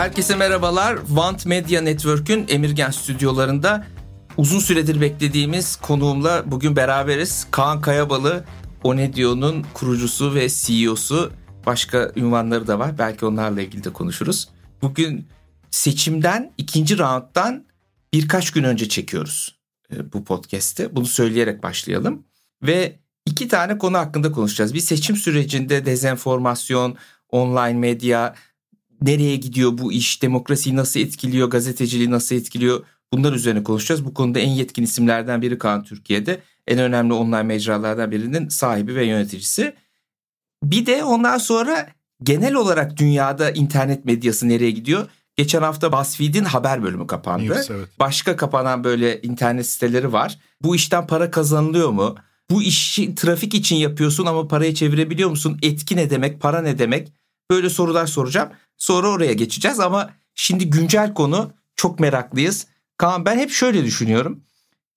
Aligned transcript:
Herkese 0.00 0.36
merhabalar. 0.36 0.98
Want 1.06 1.46
Media 1.46 1.80
Network'ün 1.80 2.46
Emirgen 2.48 2.90
stüdyolarında 2.90 3.86
uzun 4.36 4.58
süredir 4.58 5.00
beklediğimiz 5.00 5.76
konuğumla 5.76 6.50
bugün 6.50 6.76
beraberiz. 6.76 7.46
Kaan 7.50 7.80
Kayabalı, 7.80 8.44
Onedio'nun 8.84 9.66
kurucusu 9.74 10.34
ve 10.34 10.48
CEO'su. 10.48 11.32
Başka 11.66 12.12
ünvanları 12.16 12.66
da 12.66 12.78
var. 12.78 12.98
Belki 12.98 13.26
onlarla 13.26 13.60
ilgili 13.62 13.84
de 13.84 13.92
konuşuruz. 13.92 14.48
Bugün 14.82 15.28
seçimden, 15.70 16.52
ikinci 16.58 16.98
rounddan 16.98 17.64
birkaç 18.12 18.50
gün 18.50 18.64
önce 18.64 18.88
çekiyoruz 18.88 19.58
e, 19.92 20.12
bu 20.12 20.24
podcast'i. 20.24 20.96
Bunu 20.96 21.06
söyleyerek 21.06 21.62
başlayalım. 21.62 22.24
Ve 22.62 22.98
iki 23.26 23.48
tane 23.48 23.78
konu 23.78 23.98
hakkında 23.98 24.32
konuşacağız. 24.32 24.74
Bir 24.74 24.80
seçim 24.80 25.16
sürecinde 25.16 25.86
dezenformasyon, 25.86 26.96
online 27.30 27.78
medya, 27.78 28.34
nereye 29.02 29.36
gidiyor 29.36 29.78
bu 29.78 29.92
iş, 29.92 30.22
demokrasiyi 30.22 30.76
nasıl 30.76 31.00
etkiliyor, 31.00 31.50
gazeteciliği 31.50 32.10
nasıl 32.10 32.36
etkiliyor 32.36 32.84
bunlar 33.12 33.32
üzerine 33.32 33.62
konuşacağız. 33.62 34.04
Bu 34.04 34.14
konuda 34.14 34.38
en 34.38 34.48
yetkin 34.48 34.82
isimlerden 34.82 35.42
biri 35.42 35.58
Kaan 35.58 35.84
Türkiye'de. 35.84 36.40
En 36.66 36.78
önemli 36.78 37.12
online 37.12 37.42
mecralardan 37.42 38.10
birinin 38.10 38.48
sahibi 38.48 38.94
ve 38.94 39.06
yöneticisi. 39.06 39.74
Bir 40.64 40.86
de 40.86 41.04
ondan 41.04 41.38
sonra 41.38 41.88
genel 42.22 42.54
olarak 42.54 42.96
dünyada 42.96 43.50
internet 43.50 44.04
medyası 44.04 44.48
nereye 44.48 44.70
gidiyor? 44.70 45.08
Geçen 45.36 45.62
hafta 45.62 45.92
BuzzFeed'in 45.92 46.44
haber 46.44 46.82
bölümü 46.82 47.06
kapandı. 47.06 47.54
News, 47.54 47.70
evet. 47.70 47.88
Başka 47.98 48.36
kapanan 48.36 48.84
böyle 48.84 49.22
internet 49.22 49.66
siteleri 49.66 50.12
var. 50.12 50.38
Bu 50.62 50.76
işten 50.76 51.06
para 51.06 51.30
kazanılıyor 51.30 51.90
mu? 51.90 52.14
Bu 52.50 52.62
işi 52.62 53.14
trafik 53.14 53.54
için 53.54 53.76
yapıyorsun 53.76 54.26
ama 54.26 54.48
parayı 54.48 54.74
çevirebiliyor 54.74 55.30
musun? 55.30 55.58
Etki 55.62 55.96
ne 55.96 56.10
demek? 56.10 56.40
Para 56.40 56.62
ne 56.62 56.78
demek? 56.78 57.12
Böyle 57.50 57.70
sorular 57.70 58.06
soracağım. 58.06 58.48
Sonra 58.76 59.08
oraya 59.08 59.32
geçeceğiz 59.32 59.80
ama 59.80 60.10
şimdi 60.34 60.70
güncel 60.70 61.14
konu 61.14 61.52
çok 61.76 62.00
meraklıyız. 62.00 62.66
Kaan 62.96 63.24
ben 63.24 63.38
hep 63.38 63.50
şöyle 63.50 63.84
düşünüyorum. 63.84 64.44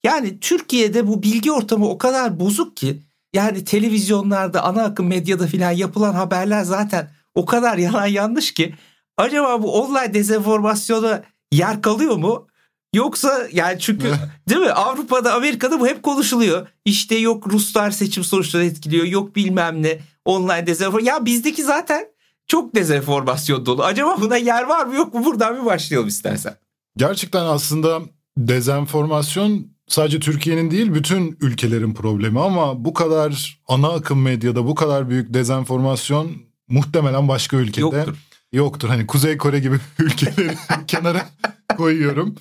Yani 0.03 0.39
Türkiye'de 0.39 1.07
bu 1.07 1.23
bilgi 1.23 1.51
ortamı 1.51 1.89
o 1.89 1.97
kadar 1.97 2.39
bozuk 2.39 2.77
ki 2.77 3.01
yani 3.33 3.65
televizyonlarda 3.65 4.63
ana 4.63 4.83
akım 4.83 5.07
medyada 5.07 5.47
filan 5.47 5.71
yapılan 5.71 6.13
haberler 6.13 6.63
zaten 6.63 7.11
o 7.35 7.45
kadar 7.45 7.77
yalan 7.77 8.05
yanlış 8.05 8.53
ki 8.53 8.75
acaba 9.17 9.63
bu 9.63 9.81
online 9.81 10.13
dezenformasyona 10.13 11.23
yer 11.51 11.81
kalıyor 11.81 12.15
mu? 12.15 12.47
Yoksa 12.93 13.47
yani 13.51 13.79
çünkü 13.79 14.13
değil 14.49 14.61
mi 14.61 14.71
Avrupa'da 14.71 15.33
Amerika'da 15.33 15.79
bu 15.79 15.87
hep 15.87 16.03
konuşuluyor. 16.03 16.67
İşte 16.85 17.15
yok 17.15 17.47
Ruslar 17.47 17.91
seçim 17.91 18.23
sonuçları 18.23 18.65
etkiliyor 18.65 19.05
yok 19.05 19.35
bilmem 19.35 19.83
ne 19.83 19.99
online 20.25 20.67
dezenformasyon. 20.67 21.13
Ya 21.13 21.25
bizdeki 21.25 21.63
zaten 21.63 22.12
çok 22.53 22.75
dezenformasyon 22.75 23.65
dolu. 23.65 23.83
Acaba 23.83 24.17
buna 24.21 24.37
yer 24.37 24.63
var 24.63 24.85
mı 24.85 24.95
yok 24.95 25.13
mu? 25.13 25.25
Buradan 25.25 25.61
bir 25.61 25.65
başlayalım 25.65 26.07
istersen. 26.07 26.55
Gerçekten 26.97 27.45
aslında 27.45 28.01
dezenformasyon 28.37 29.67
sadece 29.87 30.19
Türkiye'nin 30.19 30.71
değil 30.71 30.93
bütün 30.93 31.37
ülkelerin 31.41 31.93
problemi 31.93 32.39
ama 32.39 32.85
bu 32.85 32.93
kadar 32.93 33.59
ana 33.67 33.89
akım 33.89 34.21
medyada 34.21 34.65
bu 34.67 34.75
kadar 34.75 35.09
büyük 35.09 35.33
dezenformasyon 35.33 36.31
muhtemelen 36.67 37.27
başka 37.27 37.57
ülkede 37.57 37.81
Yoktur. 37.81 38.15
yoktur. 38.51 38.89
Hani 38.89 39.07
Kuzey 39.07 39.37
Kore 39.37 39.59
gibi 39.59 39.77
ülkeleri 39.99 40.57
kenara 40.87 41.29
koyuyorum. 41.77 42.35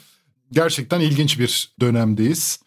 Gerçekten 0.53 1.01
ilginç 1.01 1.39
bir 1.39 1.75
dönemdeyiz. 1.81 2.61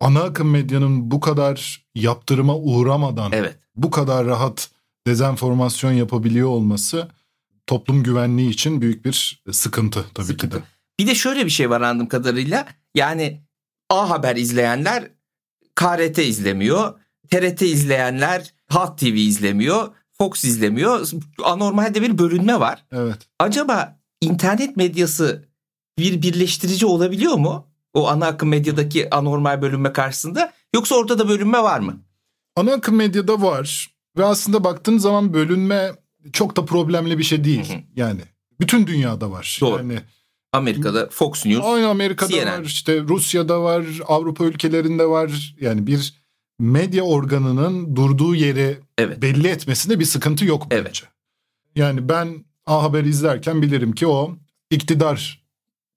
Ana 0.00 0.22
akım 0.22 0.50
medyanın 0.50 1.10
bu 1.10 1.20
kadar 1.20 1.84
yaptırıma 1.94 2.56
uğramadan 2.56 3.32
Evet. 3.34 3.56
bu 3.76 3.90
kadar 3.90 4.26
rahat 4.26 4.68
dezenformasyon 5.06 5.92
yapabiliyor 5.92 6.48
olması 6.48 7.08
toplum 7.66 8.02
güvenliği 8.02 8.50
için 8.50 8.80
büyük 8.80 9.04
bir 9.04 9.42
sıkıntı 9.52 10.04
tabii 10.14 10.26
Sıkıntı. 10.26 10.56
ki 10.56 10.62
de. 10.62 10.62
Bir 10.98 11.06
de 11.06 11.14
şöyle 11.14 11.44
bir 11.44 11.50
şey 11.50 11.70
var 11.70 11.80
anladığım 11.80 12.08
kadarıyla. 12.08 12.68
Yani 12.94 13.42
A 13.90 14.10
Haber 14.10 14.36
izleyenler 14.36 15.10
KRT 15.74 16.18
izlemiyor. 16.18 17.00
TRT 17.30 17.62
izleyenler 17.62 18.54
Halk 18.68 18.98
TV 18.98 19.04
izlemiyor. 19.04 19.88
Fox 20.18 20.44
izlemiyor. 20.44 21.08
Anormalde 21.44 22.02
bir 22.02 22.18
bölünme 22.18 22.60
var. 22.60 22.84
Evet. 22.92 23.28
Acaba 23.38 24.00
internet 24.20 24.76
medyası 24.76 25.48
bir 25.98 26.22
birleştirici 26.22 26.86
olabiliyor 26.86 27.34
mu? 27.34 27.68
O 27.94 28.08
ana 28.08 28.26
akım 28.26 28.48
medyadaki 28.48 29.14
anormal 29.14 29.62
bölünme 29.62 29.92
karşısında. 29.92 30.52
Yoksa 30.74 30.94
orada 30.94 31.18
da 31.18 31.28
bölünme 31.28 31.62
var 31.62 31.80
mı? 31.80 32.00
Ana 32.56 32.72
akım 32.72 32.96
medyada 32.96 33.42
var 33.42 33.91
ve 34.18 34.24
aslında 34.24 34.64
baktığın 34.64 34.98
zaman 34.98 35.34
bölünme 35.34 35.92
çok 36.32 36.56
da 36.56 36.64
problemli 36.64 37.18
bir 37.18 37.22
şey 37.24 37.44
değil. 37.44 37.68
Hı 37.68 37.74
hı. 37.74 37.78
Yani 37.96 38.20
bütün 38.60 38.86
dünyada 38.86 39.30
var. 39.30 39.58
Doğru. 39.60 39.76
Yani 39.76 40.00
Amerika'da 40.52 41.08
Fox 41.10 41.46
News. 41.46 41.64
aynı 41.64 41.88
Amerika'da 41.88 42.32
CNN. 42.32 42.46
var, 42.58 42.64
işte 42.64 43.00
Rusya'da 43.00 43.62
var, 43.62 43.84
Avrupa 44.06 44.44
ülkelerinde 44.44 45.06
var. 45.06 45.54
Yani 45.60 45.86
bir 45.86 46.22
medya 46.58 47.02
organının 47.02 47.96
durduğu 47.96 48.34
yeri 48.34 48.78
Evet. 48.98 49.22
belli 49.22 49.48
etmesinde 49.48 50.00
bir 50.00 50.04
sıkıntı 50.04 50.44
yok 50.44 50.66
bence. 50.70 50.82
Evet. 50.82 51.02
Yani 51.76 52.08
ben 52.08 52.44
A 52.66 52.82
Haber 52.82 53.04
izlerken 53.04 53.62
bilirim 53.62 53.92
ki 53.92 54.06
o 54.06 54.36
iktidar 54.70 55.42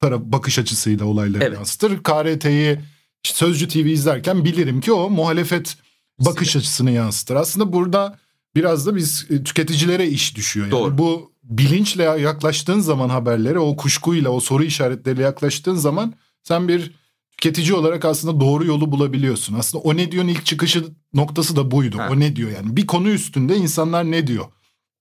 taraf 0.02 0.22
bakış 0.22 0.60
açısıyla 0.60 1.06
olayları 1.06 1.44
Evet. 1.44 1.58
yansıtır. 1.58 2.04
KRT'yi 2.04 2.80
Sözcü 3.24 3.68
TV 3.68 3.78
izlerken 3.78 4.46
bilirim 4.46 4.82
ki 4.82 4.94
o 4.94 5.10
muhalefet 5.10 5.78
bakış 6.20 6.56
açısını 6.56 6.92
yansıtır. 6.92 7.36
Aslında 7.36 7.74
burada 7.74 8.20
biraz 8.56 8.88
da 8.88 8.96
biz 8.96 9.28
e, 9.30 9.44
tüketicilere 9.44 10.08
iş 10.08 10.36
düşüyor. 10.36 10.66
Yani 10.66 10.72
Doğru. 10.72 10.98
bu 10.98 11.32
bilinçle 11.44 12.04
yaklaştığın 12.04 12.80
zaman 12.80 13.10
haberlere, 13.10 13.60
o 13.60 13.76
kuşkuyla, 13.76 14.30
o 14.30 14.40
soru 14.40 14.64
işaretleriyle 14.64 15.24
yaklaştığın 15.24 15.76
zaman 15.76 16.14
sen 16.44 16.68
bir 16.68 16.92
tüketici 17.32 17.74
olarak 17.74 18.06
aslında 18.06 18.40
doğru 18.40 18.66
yolu 18.66 18.92
bulabiliyorsun. 18.92 19.56
Aslında 19.60 19.84
o 19.84 19.98
ne 19.98 20.12
diyor'un 20.12 20.28
ilk 20.28 20.46
çıkışı 20.46 20.86
noktası 21.14 21.56
da 21.56 21.72
buydu. 21.72 21.98
Ha. 21.98 22.10
O 22.12 22.20
ne 22.20 22.36
diyor 22.36 22.52
yani. 22.52 22.76
Bir 22.76 22.88
konu 22.88 23.10
üstünde 23.10 23.58
insanlar 23.58 24.12
ne 24.12 24.28
diyor? 24.28 24.46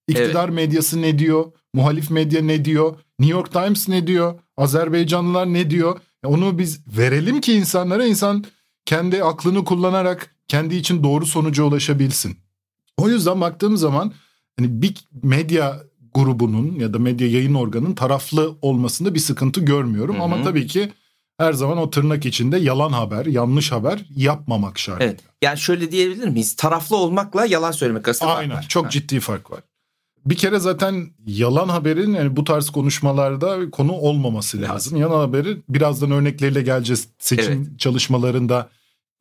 İktidar 0.07 0.49
medyası 0.49 1.01
ne 1.01 1.19
diyor? 1.19 1.51
Muhalif 1.73 2.11
medya 2.11 2.41
ne 2.41 2.65
diyor? 2.65 2.99
New 3.19 3.37
York 3.37 3.53
Times 3.53 3.87
ne 3.87 4.07
diyor? 4.07 4.39
Azerbaycanlılar 4.57 5.53
ne 5.53 5.69
diyor? 5.69 5.99
Onu 6.25 6.59
biz 6.59 6.97
verelim 6.97 7.41
ki 7.41 7.53
insanlara 7.53 8.05
insan 8.05 8.45
kendi 8.85 9.23
aklını 9.23 9.65
kullanarak 9.65 10.34
kendi 10.47 10.75
için 10.75 11.03
doğru 11.03 11.25
sonuca 11.25 11.63
ulaşabilsin. 11.63 12.37
O 12.97 13.09
yüzden 13.09 13.41
baktığım 13.41 13.77
zaman 13.77 14.13
hani 14.59 14.81
bir 14.81 14.95
medya 15.23 15.83
grubunun 16.13 16.79
ya 16.79 16.93
da 16.93 16.99
medya 16.99 17.27
yayın 17.27 17.53
organının 17.53 17.95
taraflı 17.95 18.55
olmasında 18.61 19.13
bir 19.13 19.19
sıkıntı 19.19 19.61
görmüyorum. 19.61 20.15
Hı 20.15 20.19
hı. 20.19 20.23
Ama 20.23 20.43
tabii 20.43 20.67
ki 20.67 20.91
her 21.37 21.53
zaman 21.53 21.77
o 21.77 21.89
tırnak 21.89 22.25
içinde 22.25 22.57
yalan 22.57 22.91
haber, 22.91 23.25
yanlış 23.25 23.71
haber 23.71 24.05
yapmamak 24.15 24.79
şartıyla. 24.79 25.11
Evet. 25.11 25.21
Yani 25.41 25.57
şöyle 25.57 25.91
diyebilir 25.91 26.27
miyiz? 26.27 26.55
Taraflı 26.55 26.97
olmakla 26.97 27.45
yalan 27.45 27.71
söylemek 27.71 28.07
arasında 28.07 28.29
fark 28.29 28.39
Aynen 28.39 28.55
var. 28.57 28.65
çok 28.69 28.85
Ha. 28.85 28.89
ciddi 28.89 29.19
fark 29.19 29.51
var. 29.51 29.59
Bir 30.25 30.35
kere 30.35 30.59
zaten 30.59 31.07
yalan 31.25 31.69
haberin 31.69 32.13
yani 32.13 32.35
bu 32.35 32.43
tarz 32.43 32.69
konuşmalarda 32.69 33.71
konu 33.71 33.91
olmaması 33.91 34.57
lazım. 34.57 34.75
Lazım. 34.75 34.97
Yalan 34.97 35.19
haberi 35.19 35.57
birazdan 35.69 36.11
örnekleriyle 36.11 36.61
geleceğiz. 36.61 37.07
Seçim 37.19 37.77
çalışmalarında 37.77 38.69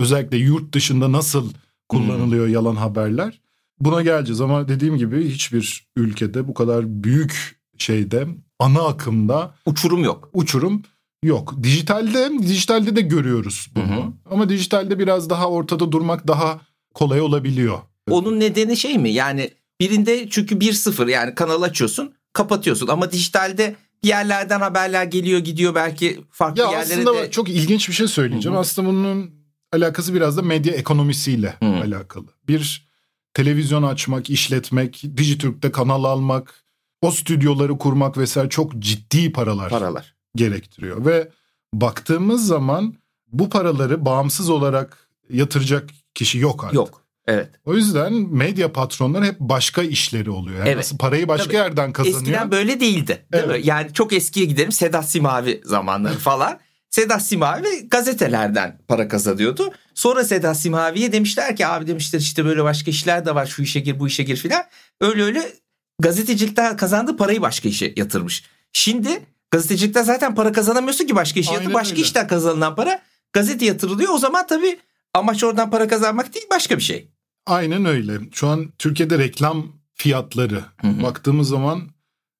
özellikle 0.01 0.37
yurt 0.37 0.75
dışında 0.75 1.13
nasıl 1.13 1.53
kullanılıyor 1.89 2.49
yalan 2.49 2.77
haberler. 2.77 3.41
Buna 3.81 4.03
geleceğiz 4.03 4.41
ama 4.41 4.69
dediğim 4.69 4.97
gibi 4.99 5.29
hiçbir 5.31 5.87
ülkede 5.97 6.49
bu 6.49 6.55
kadar 6.55 6.85
büyük 7.05 7.61
şeyde 7.79 8.27
ana 8.59 8.83
akımda 8.83 9.55
Uçurum 9.67 10.05
yok. 10.05 10.31
uçurum 10.33 10.83
yok. 11.25 11.55
Dijitalde 11.63 12.31
dijitalde 12.43 12.97
de 12.97 13.01
görüyoruz 13.01 13.71
bunu. 13.77 13.85
Hı 13.85 14.01
hı. 14.01 14.13
Ama 14.31 14.49
dijitalde 14.49 14.99
biraz 14.99 15.31
daha 15.31 15.51
ortada 15.51 15.93
durmak 15.93 16.29
daha 16.29 16.61
kolay 16.95 17.21
olabiliyor. 17.21 17.79
Onun 18.11 18.41
nedeni 18.41 18.77
şey 18.77 18.99
mi? 18.99 19.11
Yani 19.11 19.51
birinde 19.81 20.29
çünkü 20.31 20.55
1-0 20.59 21.11
yani 21.11 21.35
kanal 21.35 21.63
açıyorsun 21.63 22.15
kapatıyorsun 22.33 22.87
ama 22.89 23.13
dijitalde 23.13 23.77
yerlerden 24.03 24.61
haberler 24.61 25.05
geliyor 25.05 25.39
gidiyor 25.39 25.75
belki 25.75 26.21
farklı 26.31 26.63
Ya 26.63 26.71
yerlere 26.71 27.01
aslında 27.01 27.15
de. 27.15 27.31
çok 27.31 27.49
ilginç 27.49 27.89
bir 27.89 27.95
şey 27.95 28.07
söyleyeceğim. 28.09 28.55
Hı 28.55 28.59
hı. 28.59 28.61
Aslında 28.61 28.89
bunun 28.89 29.31
alakası 29.75 30.15
biraz 30.15 30.37
da 30.37 30.43
medya 30.43 30.75
ekonomisiyle 30.75 31.55
Hı. 31.61 31.67
alakalı. 31.67 32.27
Bir 32.49 32.89
televizyon 33.35 33.83
açmak, 33.83 34.31
işletmek, 34.31 35.03
Dijitürk'te 35.17 35.73
kanal 35.73 36.05
almak, 36.05 36.65
o 37.03 37.11
stüdyoları 37.11 37.79
kurmak 37.79 38.19
vesaire 38.19 38.49
çok 38.49 38.79
ciddi 38.79 39.33
paralar, 39.33 39.71
paralar. 39.71 40.15
gerektiriyor. 40.37 41.07
Ve 41.07 41.29
baktığımız 41.73 42.47
zaman 42.47 42.95
bu 43.33 43.51
paraları 43.51 44.05
bağımsız 44.05 44.51
olarak 44.51 45.09
yatıracak 45.31 45.91
kişi 46.15 46.39
yok 46.39 46.65
artık. 46.65 46.75
Yok. 46.75 47.05
Evet. 47.27 47.51
O 47.65 47.75
yüzden 47.75 48.13
medya 48.13 48.73
patronları 48.73 49.25
hep 49.25 49.41
başka 49.41 49.83
işleri 49.83 50.31
oluyor. 50.31 50.59
Yani 50.59 50.69
Evet. 50.69 50.77
nasıl 50.77 50.99
parayı 50.99 51.29
başka 51.29 51.45
Tabii. 51.45 51.57
yerden 51.57 51.93
kazanıyor. 51.93 52.21
Eskiden 52.21 52.51
böyle 52.51 52.81
değildi. 52.81 53.27
Değil 53.33 53.45
Evet. 53.47 53.61
mi? 53.65 53.69
Yani 53.69 53.93
çok 53.93 54.13
eskiye 54.13 54.47
gidelim. 54.47 54.73
Sedat 54.73 55.11
Simavi 55.11 55.61
zamanları 55.65 56.19
falan. 56.19 56.59
Sedat 56.95 57.23
Simavi 57.23 57.89
gazetelerden 57.89 58.79
para 58.89 59.09
kazanıyordu. 59.09 59.73
Sonra 59.95 60.25
Sedat 60.25 60.57
Simavi'ye 60.57 61.13
demişler 61.13 61.57
ki 61.57 61.67
abi 61.67 61.87
demişler 61.87 62.21
işte 62.21 62.45
böyle 62.45 62.65
başka 62.65 62.91
işler 62.91 63.27
de 63.27 63.35
var 63.35 63.47
şu 63.47 63.63
işe 63.63 63.81
gir 63.81 64.01
bu 64.01 64.07
işe 64.07 64.23
gir 64.23 64.37
filan. 64.37 64.65
Öyle 65.01 65.23
öyle 65.23 65.53
gazetecilikten 65.99 66.77
kazandığı 66.77 67.17
parayı 67.17 67.43
başka 67.43 67.69
işe 67.69 67.95
yatırmış. 67.97 68.45
Şimdi 68.73 69.27
gazetecilikten 69.51 70.03
zaten 70.03 70.35
para 70.35 70.53
kazanamıyorsun 70.53 71.07
ki 71.07 71.17
başka 71.17 71.41
iş 71.41 71.53
yapıp 71.53 71.75
başka 71.75 71.93
öyle. 71.95 72.03
işten 72.03 72.27
kazanılan 72.27 72.77
para 72.77 73.03
gazete 73.33 73.65
yatırılıyor. 73.65 74.13
O 74.13 74.19
zaman 74.19 74.47
tabii 74.47 74.79
amaç 75.15 75.45
oradan 75.45 75.71
para 75.71 75.89
kazanmak 75.89 76.35
değil 76.35 76.47
başka 76.51 76.77
bir 76.77 76.83
şey. 76.83 77.09
Aynen 77.47 77.85
öyle. 77.85 78.19
Şu 78.33 78.49
an 78.49 78.73
Türkiye'de 78.79 79.19
reklam 79.19 79.73
fiyatları 79.95 80.65
Hı-hı. 80.81 81.03
baktığımız 81.03 81.49
zaman 81.49 81.91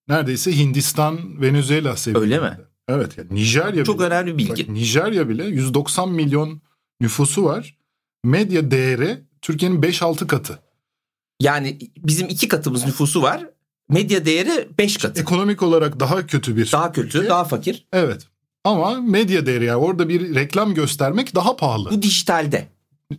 neredeyse 0.09 0.57
Hindistan, 0.57 1.43
Venezuela 1.43 1.97
seviyesinde. 1.97 2.19
Öyle 2.19 2.51
mi? 2.51 2.59
Evet. 2.89 3.19
Yani 3.19 3.29
Nijerya 3.31 3.85
Çok 3.85 3.99
bile, 3.99 4.07
önemli 4.07 4.39
bilgi. 4.39 4.69
Bak, 4.69 4.69
Nijerya 4.69 5.29
bile 5.29 5.45
190 5.45 6.13
milyon 6.13 6.63
nüfusu 7.01 7.45
var. 7.45 7.77
Medya 8.25 8.71
değeri 8.71 9.25
Türkiye'nin 9.43 9.83
5-6 9.83 10.27
katı. 10.27 10.59
Yani 11.41 11.79
bizim 11.97 12.29
iki 12.29 12.49
katımız 12.49 12.87
nüfusu 12.87 13.23
var. 13.23 13.47
Medya 13.89 14.27
değeri 14.27 14.69
5 14.79 14.97
katı. 14.97 15.21
Ekonomik 15.21 15.63
olarak 15.63 16.01
daha 16.01 16.27
kötü 16.27 16.57
bir. 16.57 16.73
Daha 16.73 16.93
kötü, 16.93 17.19
ülke. 17.19 17.29
daha 17.29 17.45
fakir. 17.45 17.87
Evet. 17.93 18.27
Ama 18.65 19.01
medya 19.01 19.47
değeri 19.47 19.65
yani 19.65 19.77
orada 19.77 20.09
bir 20.09 20.35
reklam 20.35 20.75
göstermek 20.75 21.35
daha 21.35 21.57
pahalı. 21.57 21.91
Bu 21.91 22.03
dijitalde. 22.03 22.69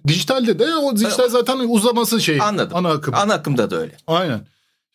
Dijitalde 0.07 0.59
de 0.59 0.75
o 0.75 0.95
dijital 0.97 1.29
zaten 1.29 1.59
uzaması 1.69 2.21
şey. 2.21 2.41
Anladım. 2.41 2.77
Ana 2.77 2.89
akım. 2.89 3.13
Ana 3.15 3.33
akımda 3.33 3.69
da 3.71 3.79
öyle. 3.79 3.97
Aynen. 4.07 4.47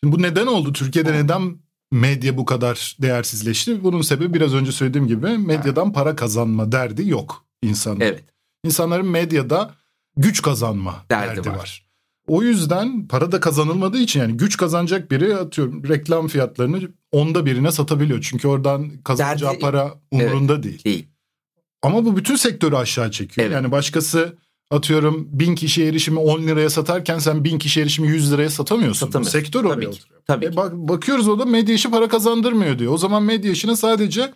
Şimdi 0.03 0.17
bu 0.17 0.21
neden 0.21 0.47
oldu? 0.47 0.73
Türkiye'de 0.73 1.13
neden 1.13 1.57
medya 1.91 2.37
bu 2.37 2.45
kadar 2.45 2.97
değersizleşti? 3.01 3.83
Bunun 3.83 4.01
sebebi 4.01 4.33
biraz 4.33 4.53
önce 4.53 4.71
söylediğim 4.71 5.07
gibi 5.07 5.37
medyadan 5.37 5.93
para 5.93 6.15
kazanma 6.15 6.71
derdi 6.71 7.09
yok 7.09 7.45
insanlar. 7.61 8.05
Evet. 8.05 8.23
İnsanların 8.65 9.07
medyada 9.07 9.75
güç 10.17 10.41
kazanma 10.41 11.05
derdi, 11.11 11.35
derdi 11.37 11.49
var. 11.49 11.55
var. 11.55 11.85
O 12.27 12.43
yüzden 12.43 13.07
para 13.07 13.31
da 13.31 13.39
kazanılmadığı 13.39 13.97
için 13.97 14.19
yani 14.19 14.37
güç 14.37 14.57
kazanacak 14.57 15.11
biri 15.11 15.35
atıyorum 15.35 15.87
reklam 15.87 16.27
fiyatlarını 16.27 16.81
onda 17.11 17.45
birine 17.45 17.71
satabiliyor. 17.71 18.21
Çünkü 18.21 18.47
oradan 18.47 18.91
kazanacağı 19.03 19.51
derdi, 19.51 19.61
para 19.61 19.93
umurunda 20.11 20.53
evet, 20.53 20.63
değil. 20.63 20.83
Değil. 20.83 21.07
Ama 21.81 22.05
bu 22.05 22.17
bütün 22.17 22.35
sektörü 22.35 22.75
aşağı 22.75 23.11
çekiyor. 23.11 23.47
Evet. 23.47 23.55
Yani 23.55 23.71
başkası 23.71 24.37
atıyorum 24.71 25.27
bin 25.31 25.55
kişi 25.55 25.85
erişimi 25.85 26.19
10 26.19 26.41
liraya 26.41 26.69
satarken 26.69 27.19
sen 27.19 27.43
bin 27.43 27.59
kişi 27.59 27.81
erişimi 27.81 28.07
100 28.07 28.31
liraya 28.31 28.49
satamıyorsun. 28.49 29.05
Satamıyorsun. 29.05 29.39
Sektör 29.39 29.63
oraya 29.63 29.75
Tabii 29.75 29.87
oturuyor. 29.87 30.21
Tabii 30.27 30.45
e 30.45 30.55
bak, 30.55 30.73
bakıyoruz 30.73 31.27
o 31.27 31.39
da 31.39 31.45
medya 31.45 31.75
işi 31.75 31.91
para 31.91 32.07
kazandırmıyor 32.07 32.79
diyor. 32.79 32.93
O 32.93 32.97
zaman 32.97 33.23
medya 33.23 33.51
işine 33.51 33.75
sadece 33.75 34.33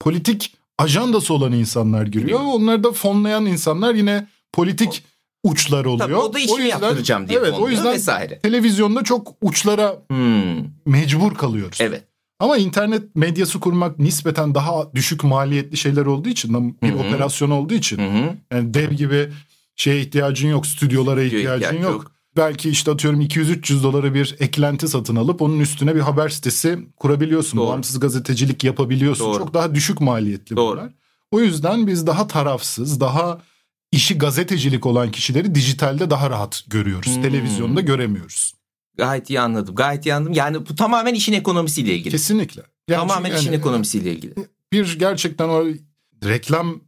politik 0.00 0.54
ajandası 0.78 1.34
olan 1.34 1.52
insanlar 1.52 2.06
giriyor. 2.06 2.40
Onları 2.40 2.84
da 2.84 2.92
fonlayan 2.92 3.46
insanlar 3.46 3.94
yine 3.94 4.26
politik 4.52 5.04
uçlar 5.44 5.84
oluyor. 5.84 5.98
Tabii 5.98 6.16
o 6.16 6.34
da 6.34 6.38
işimi 6.38 6.54
o 6.54 6.58
yüzden, 6.58 6.70
yaptıracağım 6.70 7.28
diye 7.28 7.38
evet, 7.38 7.54
o 7.58 7.68
yüzden 7.68 7.94
vesaire. 7.94 8.38
televizyonda 8.38 9.02
çok 9.02 9.34
uçlara 9.40 10.02
hmm. 10.10 10.64
mecbur 10.86 11.34
kalıyoruz. 11.34 11.78
Evet. 11.80 12.04
Ama 12.40 12.56
internet 12.56 13.16
medyası 13.16 13.60
kurmak 13.60 13.98
nispeten 13.98 14.54
daha 14.54 14.94
düşük 14.94 15.24
maliyetli 15.24 15.76
şeyler 15.76 16.06
olduğu 16.06 16.28
için 16.28 16.74
bir 16.82 16.88
Hı-hı. 16.88 16.98
operasyon 16.98 17.50
olduğu 17.50 17.74
için 17.74 17.98
Hı-hı. 17.98 18.34
yani 18.52 18.74
dev 18.74 18.92
gibi 18.92 19.28
şeye 19.76 20.00
ihtiyacın 20.00 20.48
yok, 20.48 20.66
stüdyolara 20.66 21.22
ihtiyacın 21.22 21.66
ihtiyaç 21.66 21.82
yok. 21.82 21.92
yok. 21.92 22.12
Belki 22.36 22.70
işte 22.70 22.90
atıyorum 22.90 23.20
200-300 23.20 23.82
dolara 23.82 24.14
bir 24.14 24.36
eklenti 24.40 24.88
satın 24.88 25.16
alıp 25.16 25.42
onun 25.42 25.60
üstüne 25.60 25.94
bir 25.94 26.00
haber 26.00 26.28
sitesi 26.28 26.78
kurabiliyorsun. 26.96 27.58
Doğru. 27.58 27.68
Bağımsız 27.68 28.00
gazetecilik 28.00 28.64
yapabiliyorsun. 28.64 29.26
Doğru. 29.26 29.38
Çok 29.38 29.54
daha 29.54 29.74
düşük 29.74 30.00
maliyetli 30.00 30.56
Doğru. 30.56 30.76
bunlar. 30.76 30.92
O 31.30 31.40
yüzden 31.40 31.86
biz 31.86 32.06
daha 32.06 32.26
tarafsız, 32.26 33.00
daha 33.00 33.42
işi 33.92 34.18
gazetecilik 34.18 34.86
olan 34.86 35.10
kişileri 35.10 35.54
dijitalde 35.54 36.10
daha 36.10 36.30
rahat 36.30 36.64
görüyoruz. 36.66 37.16
Hmm. 37.16 37.22
Televizyonda 37.22 37.80
göremiyoruz. 37.80 38.52
Gayet 38.96 39.30
iyi 39.30 39.40
anladım. 39.40 39.74
Gayet 39.74 40.06
iyi 40.06 40.14
anladım. 40.14 40.32
Yani 40.32 40.66
bu 40.68 40.74
tamamen 40.76 41.14
işin 41.14 41.32
ekonomisiyle 41.32 41.94
ilgili. 41.94 42.10
Kesinlikle. 42.10 42.62
Yani 42.88 42.98
tamamen 42.98 43.30
yani, 43.30 43.40
işin 43.40 43.52
ekonomisiyle 43.52 44.12
ilgili. 44.12 44.34
Bir 44.72 44.98
gerçekten 44.98 45.48
o 45.48 45.64
reklam 46.24 46.80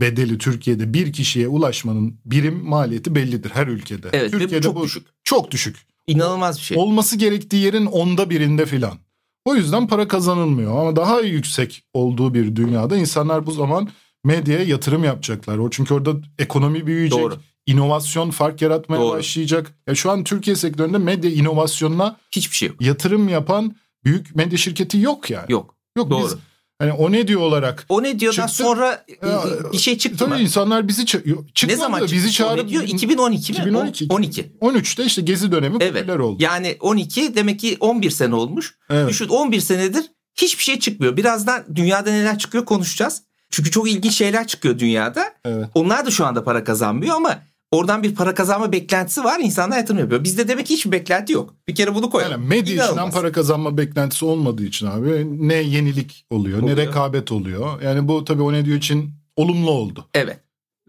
bedeli 0.00 0.38
Türkiye'de 0.38 0.94
bir 0.94 1.12
kişiye 1.12 1.48
ulaşmanın 1.48 2.20
birim 2.24 2.64
maliyeti 2.64 3.14
bellidir 3.14 3.50
her 3.50 3.66
ülkede. 3.66 4.08
Evet 4.12 4.30
Türkiye'de 4.30 4.62
çok 4.62 4.76
bu 4.76 4.84
düşük. 4.84 5.06
Çok 5.24 5.50
düşük. 5.50 5.76
İnanılmaz 6.06 6.58
bir 6.58 6.62
şey. 6.62 6.78
Olması 6.78 7.16
gerektiği 7.16 7.64
yerin 7.64 7.86
onda 7.86 8.30
birinde 8.30 8.66
filan. 8.66 8.98
O 9.44 9.54
yüzden 9.54 9.86
para 9.86 10.08
kazanılmıyor 10.08 10.80
ama 10.80 10.96
daha 10.96 11.20
yüksek 11.20 11.82
olduğu 11.92 12.34
bir 12.34 12.56
dünyada 12.56 12.96
insanlar 12.96 13.46
bu 13.46 13.52
zaman 13.52 13.88
medyaya 14.24 14.62
yatırım 14.62 15.04
yapacaklar. 15.04 15.58
O 15.58 15.70
çünkü 15.70 15.94
orada 15.94 16.12
ekonomi 16.38 16.86
büyüyecek. 16.86 17.18
Doğru. 17.18 17.36
İnovasyon 17.66 18.30
fark 18.30 18.62
yaratmaya 18.62 19.02
Doğru. 19.02 19.16
başlayacak. 19.16 19.74
Ya 19.88 19.94
şu 19.94 20.10
an 20.10 20.24
Türkiye 20.24 20.56
sektöründe 20.56 20.98
medya 20.98 21.30
inovasyonuna 21.30 22.16
hiçbir 22.30 22.56
şey 22.56 22.68
yok. 22.68 22.82
Yatırım 22.82 23.28
yapan 23.28 23.76
büyük 24.04 24.36
medya 24.36 24.58
şirketi 24.58 24.98
yok 24.98 25.30
yani. 25.30 25.52
Yok. 25.52 25.74
Yok 25.96 26.10
Doğru. 26.10 26.24
biz 26.24 26.34
Hani 26.78 26.92
o 26.92 27.12
ne 27.12 27.28
diyor 27.28 27.40
olarak. 27.40 27.86
O 27.88 28.02
ne 28.02 28.20
diyordan 28.20 28.46
çıktı. 28.46 28.62
sonra 28.62 29.04
ya, 29.22 29.42
bir 29.72 29.78
şey 29.78 29.98
çıktı 29.98 30.18
tabii 30.18 30.34
mı? 30.34 30.40
insanlar 30.40 30.88
bizi 30.88 31.02
ça- 31.02 31.68
ne 31.68 31.76
zaman 31.76 31.98
çıktı? 31.98 32.14
bizi 32.14 32.32
çağırıp 32.32 32.68
diyor 32.68 32.82
2012 32.82 33.52
mi? 33.52 33.58
2012. 33.58 34.06
12. 34.10 34.52
13'te 34.60 35.04
işte 35.04 35.22
gezi 35.22 35.52
dönemi 35.52 35.76
evet. 35.80 35.94
popüler 35.94 36.18
oldu. 36.18 36.42
Yani 36.42 36.76
12 36.80 37.34
demek 37.36 37.60
ki 37.60 37.76
11 37.80 38.10
sene 38.10 38.34
olmuş. 38.34 38.74
Evet. 38.90 39.08
Düşün 39.08 39.28
11 39.28 39.60
senedir 39.60 40.04
hiçbir 40.34 40.64
şey 40.64 40.78
çıkmıyor. 40.78 41.16
Birazdan 41.16 41.64
dünyada 41.74 42.10
neler 42.10 42.38
çıkıyor 42.38 42.64
konuşacağız. 42.64 43.22
Çünkü 43.50 43.70
çok 43.70 43.90
ilginç 43.90 44.14
şeyler 44.14 44.46
çıkıyor 44.46 44.78
dünyada. 44.78 45.34
Evet. 45.44 45.66
Onlar 45.74 46.06
da 46.06 46.10
şu 46.10 46.26
anda 46.26 46.44
para 46.44 46.64
kazanmıyor 46.64 47.16
ama 47.16 47.38
oradan 47.70 48.02
bir 48.02 48.14
para 48.14 48.34
kazanma 48.34 48.72
beklentisi 48.72 49.24
var. 49.24 49.40
İnsanlar 49.40 49.76
yatırım 49.76 50.00
yapıyor. 50.00 50.24
Bizde 50.24 50.48
demek 50.48 50.66
ki 50.66 50.74
hiçbir 50.74 50.92
beklenti 50.92 51.32
yok. 51.32 51.54
Bir 51.68 51.74
kere 51.74 51.94
bunu 51.94 52.10
koyalım. 52.10 52.32
Yani 52.32 52.48
medya 52.48 52.74
İnanılmaz. 52.74 52.96
içinden 52.96 53.10
para 53.10 53.32
kazanma 53.32 53.76
beklentisi 53.76 54.24
olmadığı 54.24 54.64
için 54.64 54.86
abi 54.86 55.26
ne 55.48 55.54
yenilik 55.54 56.26
oluyor, 56.30 56.62
oluyor. 56.62 56.76
ne 56.76 56.82
rekabet 56.82 57.32
oluyor. 57.32 57.82
Yani 57.82 58.08
bu 58.08 58.24
tabii 58.24 58.42
o 58.42 58.52
ne 58.52 58.64
diyor 58.64 58.76
için 58.76 59.10
olumlu 59.36 59.70
oldu. 59.70 60.08
Evet. 60.14 60.40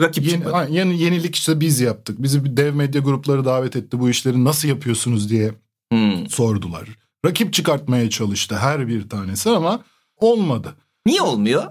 Rakip 0.02 0.26
Yeni, 0.26 0.44
çıkmadı. 0.44 0.72
Yeni, 0.72 1.02
yenilik 1.02 1.36
işte 1.36 1.60
biz 1.60 1.80
yaptık. 1.80 2.24
Bizi 2.24 2.46
bir 2.46 2.58
dev 2.58 2.74
medya 2.74 3.02
grupları 3.02 3.46
davet 3.46 3.76
etti. 3.76 4.00
Bu 4.00 4.10
işleri 4.10 4.44
nasıl 4.44 4.68
yapıyorsunuz 4.68 5.30
diye 5.30 5.52
hmm. 5.92 6.30
sordular. 6.30 6.90
Rakip 7.26 7.54
çıkartmaya 7.54 8.10
çalıştı 8.10 8.56
her 8.56 8.88
bir 8.88 9.10
tanesi 9.10 9.50
ama 9.50 9.84
olmadı. 10.18 10.76
Niye 11.06 11.22
olmuyor? 11.22 11.64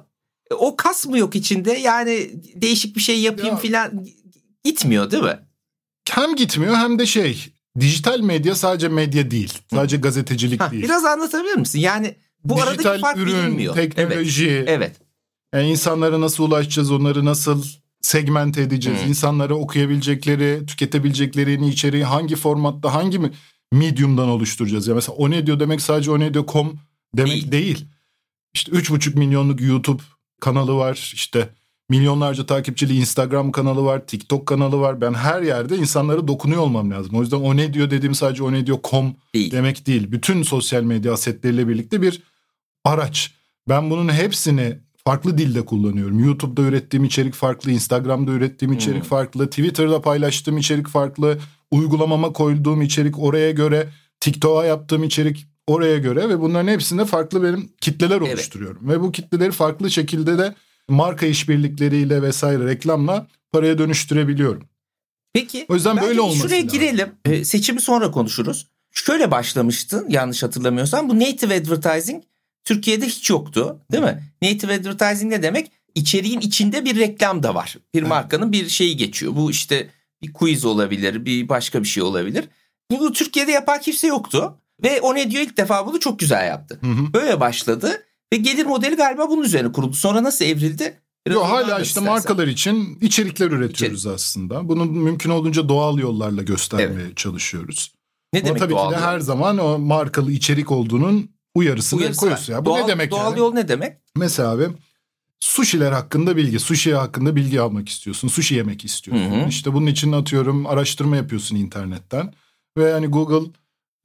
E, 0.50 0.54
o 0.54 0.76
kas 0.76 1.06
mı 1.06 1.18
yok 1.18 1.36
içinde? 1.36 1.72
Yani 1.72 2.30
değişik 2.54 2.96
bir 2.96 3.00
şey 3.00 3.20
yapayım 3.20 3.54
ya, 3.54 3.60
filan 3.60 4.06
gitmiyor 4.68 5.10
değil 5.10 5.22
mi? 5.22 5.38
Hem 6.10 6.36
gitmiyor 6.36 6.74
hem 6.74 6.98
de 6.98 7.06
şey 7.06 7.46
dijital 7.80 8.20
medya 8.20 8.54
sadece 8.54 8.88
medya 8.88 9.30
değil. 9.30 9.58
Sadece 9.70 9.96
Hı. 9.96 10.00
gazetecilik 10.00 10.60
ha, 10.60 10.70
değil. 10.70 10.82
Biraz 10.82 11.04
anlatabilir 11.04 11.54
misin? 11.54 11.80
Yani 11.80 12.14
bu 12.44 12.54
dijital 12.56 12.70
aradaki 12.70 13.00
fark 13.00 13.16
ürün, 13.16 13.46
bilinmiyor. 13.46 13.74
teknoloji. 13.74 14.48
Evet. 14.50 14.68
evet. 14.68 14.96
Yani 15.54 15.70
insanlara 15.70 16.20
nasıl 16.20 16.44
ulaşacağız, 16.44 16.90
onları 16.90 17.24
nasıl 17.24 17.64
segment 18.00 18.58
edeceğiz, 18.58 19.00
hmm. 19.00 19.08
insanlara 19.08 19.54
okuyabilecekleri, 19.54 20.66
tüketebilecekleri 20.66 21.68
içeriği 21.68 22.04
hangi 22.04 22.36
formatta, 22.36 22.94
hangi 22.94 23.20
medium'dan 23.72 24.28
oluşturacağız? 24.28 24.88
Ya 24.88 24.94
mesela 24.94 25.16
o 25.16 25.30
ne 25.30 25.46
diyor 25.46 25.60
demek 25.60 25.80
sadece 25.80 26.10
o 26.10 26.18
ne 26.18 26.34
diyor.com 26.34 26.78
demek 27.16 27.32
değil. 27.32 27.52
değil. 27.52 27.86
İşte 28.54 28.72
3,5 28.72 29.18
milyonluk 29.18 29.60
YouTube 29.60 30.02
kanalı 30.40 30.74
var. 30.74 31.12
İşte 31.14 31.48
milyonlarca 31.88 32.46
takipçili 32.46 32.96
Instagram 32.96 33.52
kanalı 33.52 33.84
var, 33.84 34.06
TikTok 34.06 34.46
kanalı 34.46 34.80
var. 34.80 35.00
Ben 35.00 35.14
her 35.14 35.42
yerde 35.42 35.76
insanlara 35.76 36.28
dokunuyor 36.28 36.62
olmam 36.62 36.90
lazım. 36.90 37.14
O 37.14 37.20
yüzden 37.20 37.36
o 37.36 37.56
ne 37.56 37.74
diyor 37.74 37.90
dediğim 37.90 38.14
sadece 38.14 38.42
o 38.42 38.52
ne 38.52 38.66
diyor 38.66 38.78
com 38.90 39.14
değil. 39.34 39.52
demek 39.52 39.86
değil. 39.86 40.12
Bütün 40.12 40.42
sosyal 40.42 40.82
medya 40.82 41.12
asetleriyle 41.12 41.68
birlikte 41.68 42.02
bir 42.02 42.22
araç. 42.84 43.34
Ben 43.68 43.90
bunun 43.90 44.12
hepsini 44.12 44.78
farklı 45.04 45.38
dilde 45.38 45.64
kullanıyorum. 45.64 46.24
YouTube'da 46.24 46.62
ürettiğim 46.62 47.04
içerik 47.04 47.34
farklı, 47.34 47.70
Instagram'da 47.70 48.30
ürettiğim 48.30 48.72
içerik 48.72 49.02
hmm. 49.02 49.08
farklı, 49.08 49.50
Twitter'da 49.50 50.00
paylaştığım 50.00 50.58
içerik 50.58 50.88
farklı, 50.88 51.38
uygulamama 51.70 52.32
koyduğum 52.32 52.82
içerik 52.82 53.18
oraya 53.18 53.50
göre, 53.50 53.88
TikTok'a 54.20 54.64
yaptığım 54.64 55.04
içerik 55.04 55.46
oraya 55.66 55.98
göre 55.98 56.28
ve 56.28 56.40
bunların 56.40 56.68
hepsinde 56.68 57.04
farklı 57.04 57.42
benim 57.42 57.68
kitleler 57.80 58.16
evet. 58.16 58.34
oluşturuyorum. 58.34 58.88
Ve 58.88 59.00
bu 59.00 59.12
kitleleri 59.12 59.52
farklı 59.52 59.90
şekilde 59.90 60.38
de 60.38 60.54
marka 60.88 61.26
işbirlikleriyle 61.26 62.22
vesaire 62.22 62.66
reklamla 62.66 63.26
paraya 63.52 63.78
dönüştürebiliyorum. 63.78 64.68
Peki. 65.32 65.66
O 65.68 65.74
yüzden 65.74 66.00
böyle 66.00 66.20
olması 66.20 66.42
Şuraya 66.42 66.62
lazım. 66.62 66.78
girelim. 66.78 67.14
Ee, 67.24 67.44
seçimi 67.44 67.80
sonra 67.80 68.10
konuşuruz. 68.10 68.66
Şöyle 68.92 69.30
başlamıştın 69.30 70.06
yanlış 70.08 70.42
hatırlamıyorsam. 70.42 71.08
Bu 71.08 71.20
native 71.20 71.56
advertising 71.56 72.22
Türkiye'de 72.64 73.06
hiç 73.06 73.30
yoktu 73.30 73.80
değil 73.92 74.04
mi? 74.04 74.22
Native 74.42 74.74
advertising 74.74 75.32
ne 75.32 75.42
demek? 75.42 75.70
İçeriğin 75.94 76.40
içinde 76.40 76.84
bir 76.84 76.96
reklam 76.96 77.42
da 77.42 77.54
var. 77.54 77.76
Bir 77.94 78.02
markanın 78.02 78.52
bir 78.52 78.68
şeyi 78.68 78.96
geçiyor. 78.96 79.36
Bu 79.36 79.50
işte 79.50 79.88
bir 80.22 80.32
quiz 80.32 80.64
olabilir, 80.64 81.24
bir 81.24 81.48
başka 81.48 81.82
bir 81.82 81.88
şey 81.88 82.02
olabilir. 82.02 82.48
Bunu 82.90 83.12
Türkiye'de 83.12 83.52
yapan 83.52 83.80
kimse 83.80 84.06
yoktu. 84.06 84.58
Ve 84.84 85.00
o 85.00 85.14
ne 85.14 85.30
diyor 85.30 85.42
ilk 85.42 85.56
defa 85.56 85.86
bunu 85.86 86.00
çok 86.00 86.18
güzel 86.18 86.46
yaptı. 86.46 86.78
Hı 86.80 86.86
hı. 86.86 87.12
Böyle 87.12 87.40
başladı 87.40 88.02
ve 88.32 88.36
gelir 88.36 88.66
modeli 88.66 88.96
galiba 88.96 89.28
bunun 89.30 89.42
üzerine 89.42 89.72
kuruldu. 89.72 89.96
Sonra 89.96 90.22
nasıl 90.22 90.44
evrildi? 90.44 91.00
Yok 91.28 91.44
hala 91.44 91.80
işte 91.80 92.00
markalar 92.00 92.46
için 92.46 92.98
içerikler 93.00 93.50
üretiyoruz 93.50 94.00
İçerik. 94.00 94.14
aslında. 94.14 94.68
Bunu 94.68 94.84
mümkün 94.84 95.30
olduğunca 95.30 95.68
doğal 95.68 95.98
yollarla 95.98 96.42
göstermeye 96.42 97.06
evet. 97.06 97.16
çalışıyoruz. 97.16 97.92
Ne 98.32 98.40
Ama 98.40 98.48
demek 98.48 98.60
tabii 98.60 98.72
doğal 98.72 98.90
ki 98.90 98.96
de 98.96 99.00
her 99.00 99.20
zaman 99.20 99.58
o 99.58 99.78
markalı 99.78 100.32
içerik 100.32 100.70
olduğunun 100.70 101.30
uyarısını 101.54 102.00
Uyarısı 102.00 102.20
koyuyorsun. 102.20 102.52
Ya. 102.52 102.60
Bu 102.64 102.70
doğal, 102.70 102.80
ne 102.80 102.88
demek 102.88 103.10
doğal 103.10 103.30
yani? 103.30 103.38
yol 103.38 103.54
ne 103.54 103.68
demek? 103.68 103.96
Mesela 104.16 104.50
abi 104.50 104.68
Sushi'ler 105.40 105.92
hakkında 105.92 106.36
bilgi, 106.36 106.58
sushi 106.58 106.94
hakkında 106.94 107.36
bilgi 107.36 107.60
almak 107.60 107.88
istiyorsun. 107.88 108.28
Sushi 108.28 108.54
yemek 108.54 108.84
istiyorsun. 108.84 109.30
Hı 109.30 109.44
hı. 109.44 109.48
İşte 109.48 109.72
bunun 109.72 109.86
için 109.86 110.12
atıyorum 110.12 110.66
araştırma 110.66 111.16
yapıyorsun 111.16 111.56
internetten. 111.56 112.34
Ve 112.78 112.84
yani 112.84 113.06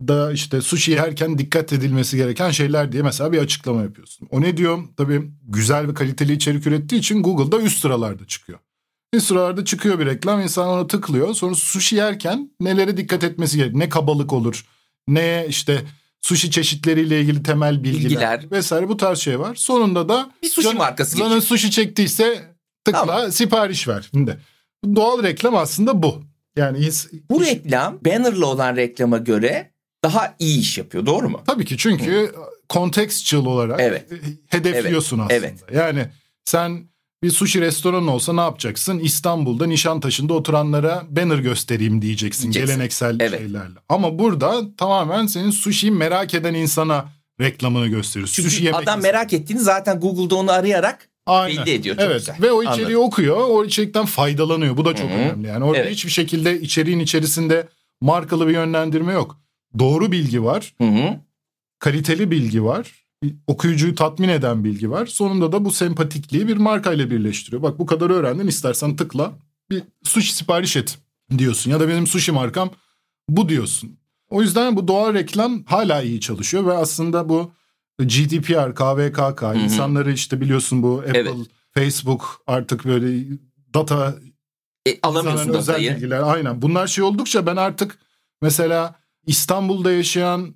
Google'da 0.08 0.32
işte 0.32 0.62
sushi 0.62 0.92
yerken 0.92 1.38
dikkat 1.38 1.74
edilmesi 1.74 2.18
gereken 2.18 2.52
şeyler 2.52 2.92
diye 2.92 3.04
mesela 3.04 3.32
bir 3.32 3.38
açıklama 3.38 3.82
yapıyorsun. 3.82 4.28
O 4.32 4.42
ne 4.42 4.58
diyor? 4.58 4.84
Tabii 4.98 5.32
güzel 5.44 5.88
ve 5.88 5.94
kaliteli 5.94 6.34
içerik 6.34 6.68
ürettiği 6.68 7.00
için 7.00 7.24
Google'da 7.24 7.62
üst 7.62 7.82
sıralarda 7.82 8.28
çıkıyor. 8.28 8.60
Üst 9.14 9.28
sıralarda 9.28 9.66
çıkıyor 9.66 10.00
bir 10.00 10.06
reklam. 10.06 10.42
insan 10.42 10.68
ona 10.68 10.88
tıklıyor. 10.88 11.34
Sonra 11.34 11.56
sushi 11.56 11.96
yerken 11.96 12.52
nelere 12.60 12.98
dikkat 12.98 13.24
etmesi 13.24 13.58
gerekiyor? 13.58 13.80
Ne 13.80 13.90
kabalık 13.90 14.34
olur? 14.34 14.66
Ne 15.08 15.46
işte 15.50 15.82
sushi 16.22 16.52
çeşitleriyle 16.52 17.22
ilgili 17.22 17.44
temel 17.44 17.84
bilgiler, 17.84 18.04
bilgiler. 18.04 18.52
vesaire 18.52 18.90
bu 18.90 18.98
tarz 18.98 19.20
şey 19.20 19.40
var. 19.40 19.56
Sonunda 19.56 20.10
da 20.10 20.32
bir 20.44 20.50
sushi 20.50 20.68
can, 20.68 20.78
markası 20.78 21.18
Canın 21.18 21.40
sushi 21.40 21.72
çektiyse 21.72 22.56
tıkla 22.86 23.06
tamam. 23.06 23.32
sipariş 23.32 23.88
ver. 23.88 24.10
Şimdi 24.12 24.40
doğal 24.96 25.24
reklam 25.24 25.56
aslında 25.56 26.04
bu. 26.04 26.24
Yani 26.56 26.90
bu 27.30 27.44
iş... 27.44 27.50
reklam 27.50 28.00
bannerlı 28.06 28.48
olan 28.48 28.76
reklama 28.76 29.18
göre 29.18 29.73
daha 30.04 30.36
iyi 30.40 30.60
iş 30.60 30.78
yapıyor. 30.78 31.06
Doğru 31.06 31.30
mu? 31.30 31.42
Tabii 31.48 31.66
ki 31.66 31.78
çünkü 31.78 32.36
contextual 32.70 33.46
olarak 33.46 33.80
evet. 33.80 34.12
hedefliyorsun 34.50 35.20
evet. 35.20 35.44
aslında. 35.44 35.48
Evet. 35.48 35.76
Yani 35.76 36.08
sen 36.46 36.94
bir 37.24 37.32
sushi 37.32 37.62
restoranı 37.62 38.12
olsa 38.12 38.34
ne 38.34 38.42
yapacaksın? 38.42 39.00
İstanbul'da 39.00 39.66
Nişantaşı'nda 39.66 40.34
oturanlara 40.34 41.04
banner 41.10 41.38
göstereyim 41.38 42.02
diyeceksin, 42.02 42.44
diyeceksin. 42.44 42.74
geleneksel 42.74 43.18
evet. 43.20 43.40
şeylerle. 43.40 43.80
Ama 43.90 44.20
burada 44.20 44.76
tamamen 44.76 45.26
senin 45.26 45.52
sushi'yi 45.52 45.92
merak 45.92 46.34
eden 46.34 46.54
insana 46.54 47.06
reklamını 47.42 47.88
gösteriyorsun. 47.88 48.36
Çünkü 48.36 48.50
sushi 48.50 48.76
adam 48.76 49.02
merak 49.02 49.34
ettiğini 49.34 49.60
zaten 49.60 50.00
Google'da 50.00 50.36
onu 50.36 50.52
arayarak 50.52 51.10
Aynen. 51.26 51.66
belli 51.66 51.74
ediyor. 51.74 51.96
Çok 51.96 52.06
evet 52.06 52.20
güzel. 52.20 52.36
ve 52.42 52.52
o 52.52 52.64
içeriği 52.64 52.86
Anladım. 52.86 53.04
okuyor, 53.04 53.38
o 53.50 53.66
içerikten 53.66 54.06
faydalanıyor. 54.06 54.78
Bu 54.78 54.86
da 54.86 54.96
çok 54.96 55.10
Hı-hı. 55.10 55.18
önemli. 55.18 55.48
Yani 55.48 55.66
orada 55.66 55.78
evet. 55.78 55.92
hiçbir 55.92 56.12
şekilde 56.12 56.62
içeriğin 56.62 57.00
içerisinde 57.00 57.68
markalı 58.02 58.48
bir 58.48 58.54
yönlendirme 58.54 59.14
yok. 59.14 59.40
Doğru 59.80 60.12
bilgi 60.12 60.44
var. 60.44 60.74
Hı-hı. 60.82 61.20
Kaliteli 61.80 62.32
bilgi 62.32 62.64
var 62.64 63.04
okuyucuyu 63.48 63.96
tatmin 63.96 64.30
eden 64.30 64.64
bilgi 64.64 64.92
var. 64.92 65.06
Sonunda 65.06 65.52
da 65.52 65.66
bu 65.66 65.72
sempatikliği 65.72 66.48
bir 66.48 66.58
markayla 66.58 67.12
birleştiriyor. 67.12 67.62
Bak 67.62 67.80
bu 67.80 67.86
kadar 67.86 68.10
öğrendin 68.10 68.48
istersen 68.48 68.96
tıkla 68.96 69.32
bir 69.70 69.84
sushi 70.04 70.36
sipariş 70.36 70.76
et 70.76 70.98
diyorsun. 71.38 71.72
Ya 71.72 71.80
da 71.80 71.88
benim 71.88 72.08
sushi 72.08 72.32
markam 72.32 72.72
bu 73.30 73.50
diyorsun. 73.50 73.98
O 74.30 74.42
yüzden 74.42 74.76
bu 74.76 74.88
doğal 74.88 75.14
reklam 75.14 75.64
hala 75.64 76.02
iyi 76.02 76.22
çalışıyor 76.22 76.66
ve 76.66 76.74
aslında 76.74 77.30
bu 77.30 77.52
GDPR, 78.00 78.76
KVKK 78.76 79.42
Hı-hı. 79.42 79.58
insanları 79.58 80.12
işte 80.12 80.42
biliyorsun 80.42 80.84
bu 80.84 81.00
Apple, 81.00 81.20
evet. 81.20 81.36
Facebook 81.74 82.42
artık 82.48 82.86
böyle 82.86 83.38
data 83.74 84.16
e, 84.88 85.02
alamıyorsun 85.02 85.54
özel 85.54 85.74
datayı. 85.74 85.96
bilgiler. 85.96 86.22
Aynen. 86.24 86.62
Bunlar 86.62 86.88
şey 86.88 87.04
oldukça 87.04 87.46
ben 87.46 87.56
artık 87.56 87.98
mesela 88.42 88.96
İstanbul'da 89.28 89.92
yaşayan 89.92 90.56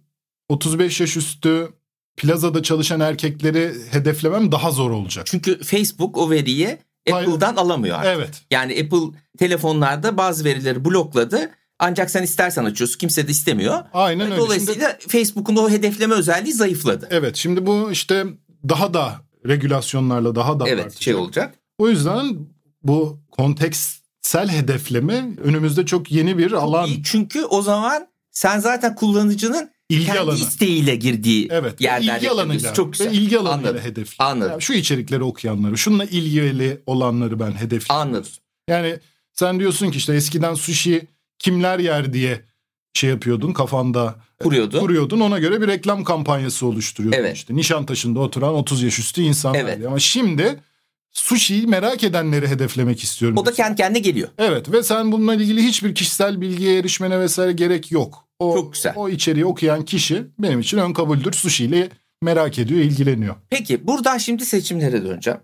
35 0.50 1.02
yaş 1.02 1.18
üstü 1.18 1.70
plazada 2.18 2.64
çalışan 2.64 3.00
erkekleri 3.00 3.74
hedeflemem 3.92 4.52
daha 4.52 4.72
zor 4.72 4.92
olacak. 4.92 5.26
Çünkü 5.26 5.64
Facebook 5.64 6.18
o 6.18 6.30
veriyi 6.30 6.78
Apple'dan 7.12 7.56
alamıyor 7.56 7.98
artık. 7.98 8.12
Evet. 8.16 8.42
Yani 8.52 8.72
Apple 8.84 9.20
telefonlarda 9.38 10.18
bazı 10.18 10.44
verileri 10.44 10.86
blokladı. 10.86 11.52
Ancak 11.80 12.12
sen 12.12 12.24
istersen 12.24 12.66
açıyorsun. 12.66 12.98
Kimse 12.98 13.28
de 13.28 13.32
istemiyor. 13.32 13.84
Aynen 13.94 14.32
öyle. 14.32 14.38
Dolayısıyla 14.38 14.98
şimdi, 15.00 15.12
Facebook'un 15.12 15.56
o 15.56 15.70
hedefleme 15.70 16.16
özelliği 16.16 16.54
zayıfladı. 16.54 17.08
Evet. 17.12 17.36
Şimdi 17.36 17.66
bu 17.66 17.92
işte 17.92 18.26
daha 18.70 18.94
da 18.94 19.22
regülasyonlarla 19.48 20.36
daha 20.36 20.60
da 20.60 20.68
Evet 20.68 20.86
artacak. 20.86 21.02
şey 21.02 21.16
olacak. 21.16 21.56
O 21.78 21.90
yüzden 21.90 22.38
bu 22.84 23.20
kontekstsel 23.32 24.50
hedefleme 24.50 25.26
önümüzde 25.44 25.86
çok 25.86 26.12
yeni 26.12 26.38
bir 26.38 26.50
çok 26.50 26.64
alan. 26.64 26.90
Çünkü 27.04 27.44
o 27.46 27.62
zaman 27.62 28.08
sen 28.38 28.60
zaten 28.60 28.96
kullanıcının 28.96 29.72
ilgi 29.90 30.06
kendi 30.06 30.20
alanı. 30.20 30.36
isteğiyle 30.36 30.96
girdiği 30.96 31.48
evet, 31.52 31.82
yerden 31.82 32.18
ilgi 32.18 32.30
alanıyla 32.30 32.74
çok 32.74 32.94
güzel. 32.94 33.08
Ve 33.08 33.14
ilgi 33.14 33.40
alanıyla 33.40 33.70
Anladım. 33.70 33.90
hedefliyor. 33.90 34.32
Anladım. 34.32 34.52
Yani 34.52 34.62
şu 34.62 34.74
içerikleri 34.74 35.24
okuyanları, 35.24 35.78
şununla 35.78 36.06
ilgili 36.06 36.82
olanları 36.86 37.40
ben 37.40 37.52
hedefliyorum. 37.52 38.08
Anladım. 38.08 38.32
Yani 38.68 39.00
sen 39.34 39.60
diyorsun 39.60 39.92
ki 39.92 39.98
işte 39.98 40.14
eskiden 40.14 40.54
sushi 40.54 41.08
kimler 41.40 41.80
yer 41.80 42.14
diye 42.14 42.42
şey 42.94 43.10
yapıyordun 43.10 43.54
kafanda 43.54 44.16
kuruyordun. 44.40 44.80
kuruyordun 44.80 45.20
ona 45.20 45.40
göre 45.40 45.62
bir 45.62 45.68
reklam 45.68 46.04
kampanyası 46.04 46.66
oluşturuyordun 46.66 47.20
evet. 47.20 47.36
işte 47.36 47.56
Nişantaşı'nda 47.56 48.20
oturan 48.20 48.54
30 48.54 48.84
yaş 48.84 49.00
üstü 49.00 49.22
insanlar 49.22 49.60
evet. 49.60 49.86
ama 49.86 50.00
şimdi 50.00 50.60
sushi'yi 51.12 51.68
merak 51.68 52.04
edenleri 52.04 52.48
hedeflemek 52.48 53.04
istiyorum. 53.04 53.38
O 53.38 53.46
da 53.46 53.54
kendi 53.54 53.76
kendine 53.76 54.00
geliyor. 54.00 54.30
Evet 54.38 54.72
ve 54.72 54.84
sen 54.84 55.12
bununla 55.12 55.36
ilgili 55.36 55.64
hiçbir 55.64 55.96
kişisel 55.96 56.42
bilgiye 56.42 56.80
erişmene 56.80 57.20
vesaire 57.20 57.52
gerek 57.52 57.92
yok. 57.92 58.27
O, 58.40 58.56
Çok 58.56 58.74
güzel. 58.74 58.94
O 58.96 59.10
içeriği 59.10 59.46
okuyan 59.46 59.86
kişi 59.86 60.28
benim 60.40 60.60
için 60.60 60.78
ön 60.78 60.94
kabuldür. 60.94 61.34
Sushi 61.34 61.66
ile 61.66 61.90
merak 62.22 62.60
ediyor, 62.60 62.80
ilgileniyor. 62.80 63.36
Peki 63.50 63.88
buradan 63.88 64.18
şimdi 64.18 64.46
seçimlere 64.46 65.06
döneceğim. 65.06 65.40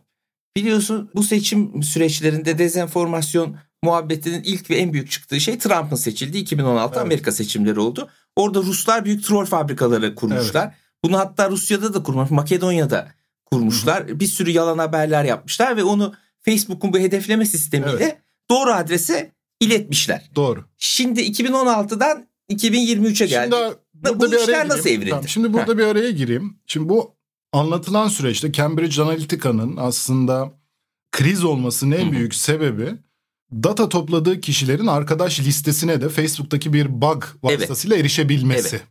Biliyorsun 0.55 1.09
bu 1.15 1.23
seçim 1.23 1.83
süreçlerinde 1.83 2.57
dezenformasyon 2.57 3.55
muhabbetinin 3.83 4.43
ilk 4.43 4.69
ve 4.69 4.75
en 4.75 4.93
büyük 4.93 5.11
çıktığı 5.11 5.41
şey 5.41 5.57
Trump'ın 5.57 5.95
seçildiği 5.95 6.43
2016 6.43 6.93
evet. 6.93 7.05
Amerika 7.05 7.31
seçimleri 7.31 7.79
oldu. 7.79 8.09
Orada 8.35 8.59
Ruslar 8.59 9.05
büyük 9.05 9.25
troll 9.25 9.45
fabrikaları 9.45 10.15
kurmuşlar. 10.15 10.65
Evet. 10.65 10.75
Bunu 11.03 11.17
hatta 11.17 11.49
Rusya'da 11.49 11.93
da 11.93 12.03
kurmuş, 12.03 12.29
Makedonya'da 12.29 13.07
kurmuşlar. 13.45 14.07
Hı-hı. 14.07 14.19
Bir 14.19 14.27
sürü 14.27 14.51
yalan 14.51 14.77
haberler 14.77 15.23
yapmışlar 15.23 15.77
ve 15.77 15.83
onu 15.83 16.13
Facebook'un 16.39 16.93
bu 16.93 16.99
hedefleme 16.99 17.45
sistemiyle 17.45 18.03
evet. 18.03 18.17
doğru 18.49 18.71
adrese 18.71 19.31
iletmişler. 19.59 20.29
Doğru. 20.35 20.65
Şimdi 20.77 21.21
2016'dan 21.21 22.27
2023'e 22.51 23.27
geldik. 23.27 23.57
Şimdi 24.05 24.19
bu 24.19 24.31
bir 24.31 24.39
işler 24.39 24.69
nasıl 24.69 24.89
evrildi? 24.89 25.09
Tamam, 25.09 25.27
şimdi 25.27 25.53
burada 25.53 25.77
bir 25.77 25.83
araya 25.83 26.11
gireyim. 26.11 26.57
Şimdi 26.67 26.89
bu 26.89 27.15
anlatılan 27.51 28.07
süreçte 28.07 28.51
Cambridge 28.51 29.01
Analytica'nın 29.01 29.77
aslında 29.77 30.53
kriz 31.11 31.43
olmasının 31.43 31.95
en 31.95 32.11
büyük 32.11 32.35
sebebi 32.35 32.95
data 33.51 33.89
topladığı 33.89 34.41
kişilerin 34.41 34.87
arkadaş 34.87 35.39
listesine 35.39 36.01
de 36.01 36.09
Facebook'taki 36.09 36.73
bir 36.73 37.01
bug 37.01 37.23
vasıtasıyla 37.43 37.95
evet. 37.95 38.05
erişebilmesi. 38.05 38.75
Evet. 38.75 38.87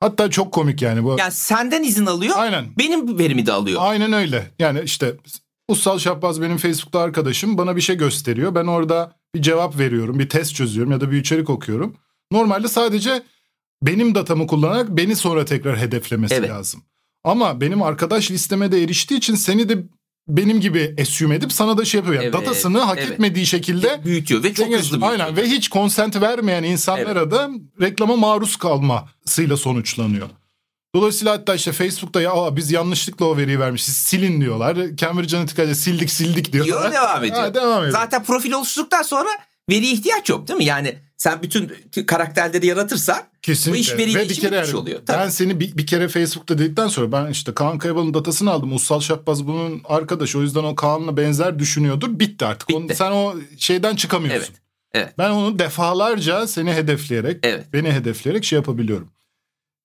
Hatta 0.00 0.30
çok 0.30 0.52
komik 0.52 0.82
yani 0.82 1.04
bu. 1.04 1.16
Yani 1.18 1.32
senden 1.32 1.82
izin 1.82 2.06
alıyor. 2.06 2.34
Aynen. 2.36 2.66
Benim 2.78 3.18
verimi 3.18 3.46
de 3.46 3.52
alıyor. 3.52 3.80
Aynen 3.84 4.12
öyle. 4.12 4.50
Yani 4.58 4.80
işte 4.84 5.16
Ussal 5.68 5.98
Şahbaz 5.98 6.42
benim 6.42 6.56
Facebook'ta 6.56 7.00
arkadaşım 7.00 7.58
bana 7.58 7.76
bir 7.76 7.80
şey 7.80 7.96
gösteriyor. 7.96 8.54
Ben 8.54 8.66
orada 8.66 9.12
bir 9.34 9.42
cevap 9.42 9.78
veriyorum, 9.78 10.18
bir 10.18 10.28
test 10.28 10.54
çözüyorum 10.54 10.92
ya 10.92 11.00
da 11.00 11.10
bir 11.10 11.16
içerik 11.16 11.50
okuyorum. 11.50 11.96
Normalde 12.32 12.68
sadece 12.68 13.22
benim 13.82 14.14
datamı 14.14 14.46
kullanarak 14.46 14.88
beni 14.88 15.16
sonra 15.16 15.44
tekrar 15.44 15.78
hedeflemesi 15.78 16.34
evet. 16.34 16.50
lazım. 16.50 16.82
Ama 17.24 17.60
benim 17.60 17.82
arkadaş 17.82 18.30
listeme 18.30 18.72
de 18.72 18.82
eriştiği 18.82 19.18
için 19.18 19.34
seni 19.34 19.68
de 19.68 19.78
benim 20.28 20.60
gibi 20.60 20.96
assume 21.00 21.34
edip 21.34 21.52
sana 21.52 21.78
da 21.78 21.84
şey 21.84 21.98
yapıyor. 21.98 22.22
Yani 22.22 22.24
evet, 22.24 22.34
datasını 22.34 22.78
hak 22.78 22.98
evet. 22.98 23.10
etmediği 23.10 23.46
şekilde 23.46 24.04
büyütüyor 24.04 24.42
ve 24.42 24.54
çok 24.54 24.66
hızlı 24.66 25.00
büyütüyor. 25.00 25.12
Aynen 25.12 25.36
ve 25.36 25.46
hiç 25.46 25.70
consent 25.70 26.20
vermeyen 26.20 26.62
insanlara 26.62 27.20
evet. 27.20 27.32
da 27.32 27.50
reklama 27.80 28.16
maruz 28.16 28.56
kalmasıyla 28.56 29.56
sonuçlanıyor. 29.56 30.28
Dolayısıyla 30.94 31.32
hatta 31.32 31.54
işte 31.54 31.72
Facebook'ta 31.72 32.20
ya 32.20 32.56
biz 32.56 32.70
yanlışlıkla 32.70 33.26
o 33.26 33.36
veriyi 33.36 33.60
vermişiz 33.60 33.96
silin 33.96 34.40
diyorlar. 34.40 34.76
Cambridge 34.96 35.36
Analytica'da 35.36 35.74
sildik 35.74 36.10
sildik 36.10 36.52
diyorlar. 36.52 36.72
Yola 36.72 36.92
devam 36.92 37.24
ediyor. 37.24 37.42
Ha, 37.42 37.54
devam 37.54 37.78
ediyor. 37.78 37.92
Zaten 37.92 38.24
profil 38.24 38.52
oluşturduktan 38.52 39.02
sonra 39.02 39.28
veriye 39.70 39.92
ihtiyaç 39.92 40.28
yok 40.28 40.48
değil 40.48 40.58
mi? 40.58 40.64
Yani 40.64 40.98
sen 41.22 41.42
bütün 41.42 41.72
karakterleri 42.06 42.66
yaratırsan 42.66 43.22
Kesinlikle. 43.42 43.78
bu 43.78 43.82
iş 43.82 43.92
veriyle 43.98 44.18
Ve 44.18 44.28
bir 44.28 44.34
kere 44.34 44.56
yani, 44.56 44.76
oluyor. 44.76 45.00
Tabii. 45.06 45.18
Ben 45.18 45.28
seni 45.28 45.60
bir, 45.60 45.76
bir 45.76 45.86
kere 45.86 46.08
Facebook'ta 46.08 46.58
dedikten 46.58 46.88
sonra 46.88 47.12
ben 47.12 47.30
işte 47.30 47.54
Kaan 47.54 47.78
Kayabal'ın 47.78 48.14
datasını 48.14 48.50
aldım. 48.50 48.72
Ussal 48.72 49.00
Şahbaz 49.00 49.46
bunun 49.46 49.80
arkadaşı. 49.84 50.38
O 50.38 50.42
yüzden 50.42 50.64
o 50.64 50.74
Kaan'la 50.74 51.16
benzer 51.16 51.58
düşünüyordur. 51.58 52.18
Bitti 52.18 52.46
artık. 52.46 52.68
Bitti. 52.68 52.78
Onu, 52.78 52.94
sen 52.94 53.10
o 53.12 53.34
şeyden 53.58 53.96
çıkamıyorsun. 53.96 54.54
Evet. 54.54 54.62
Evet. 54.94 55.14
Ben 55.18 55.30
onu 55.30 55.58
defalarca 55.58 56.46
seni 56.46 56.72
hedefleyerek, 56.72 57.38
evet. 57.42 57.66
beni 57.72 57.92
hedefleyerek 57.92 58.44
şey 58.44 58.56
yapabiliyorum. 58.56 59.08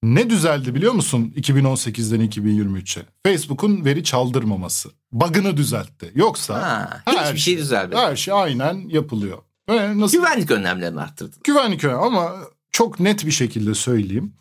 Ne 0.03 0.29
düzeldi 0.29 0.75
biliyor 0.75 0.93
musun 0.93 1.33
2018'den 1.37 2.29
2023'e? 2.29 3.03
Facebook'un 3.25 3.85
veri 3.85 4.03
çaldırmaması. 4.03 4.89
Bug'ını 5.11 5.57
düzeltti. 5.57 6.11
Yoksa 6.15 6.61
ha, 6.61 7.03
hiçbir 7.07 7.39
şey, 7.39 7.53
şey 7.53 7.57
düzelmedi. 7.57 7.95
Her 7.95 8.15
şey 8.15 8.33
aynen 8.33 8.89
yapılıyor. 8.89 9.37
Nasıl? 9.67 10.17
Güvenlik 10.17 10.51
önlemlerini 10.51 11.01
arttırdı. 11.01 11.35
Güvenlik 11.43 11.83
önlemi 11.83 12.01
ama 12.01 12.35
çok 12.71 12.99
net 12.99 13.25
bir 13.25 13.31
şekilde 13.31 13.73
söyleyeyim. 13.73 14.33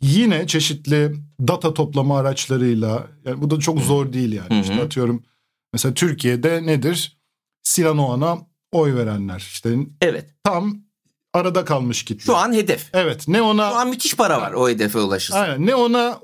Yine 0.00 0.46
çeşitli 0.46 1.12
data 1.40 1.74
toplama 1.74 2.18
araçlarıyla 2.18 3.06
yani 3.24 3.42
bu 3.42 3.50
da 3.50 3.58
çok 3.60 3.80
zor 3.80 4.12
değil 4.12 4.32
yani. 4.32 4.60
İşte 4.60 4.82
atıyorum 4.82 5.24
mesela 5.72 5.94
Türkiye'de 5.94 6.66
nedir? 6.66 7.18
Sinan 7.62 7.98
Oğan'a 7.98 8.38
oy 8.72 8.94
verenler 8.94 9.38
işte. 9.38 9.76
Evet. 10.00 10.30
Tam 10.44 10.76
arada 11.32 11.64
kalmış 11.64 12.04
kitle. 12.04 12.24
Şu 12.24 12.36
an 12.36 12.52
hedef. 12.52 12.90
Evet. 12.92 13.28
Ne 13.28 13.42
ona 13.42 13.70
Şu 13.70 13.76
an 13.76 13.88
müthiş 13.88 14.16
para 14.16 14.40
var 14.40 14.52
o 14.52 14.68
hedefe 14.68 14.98
ulaşırsa. 14.98 15.38
Aynen. 15.38 15.66
Ne 15.66 15.74
ona 15.74 16.20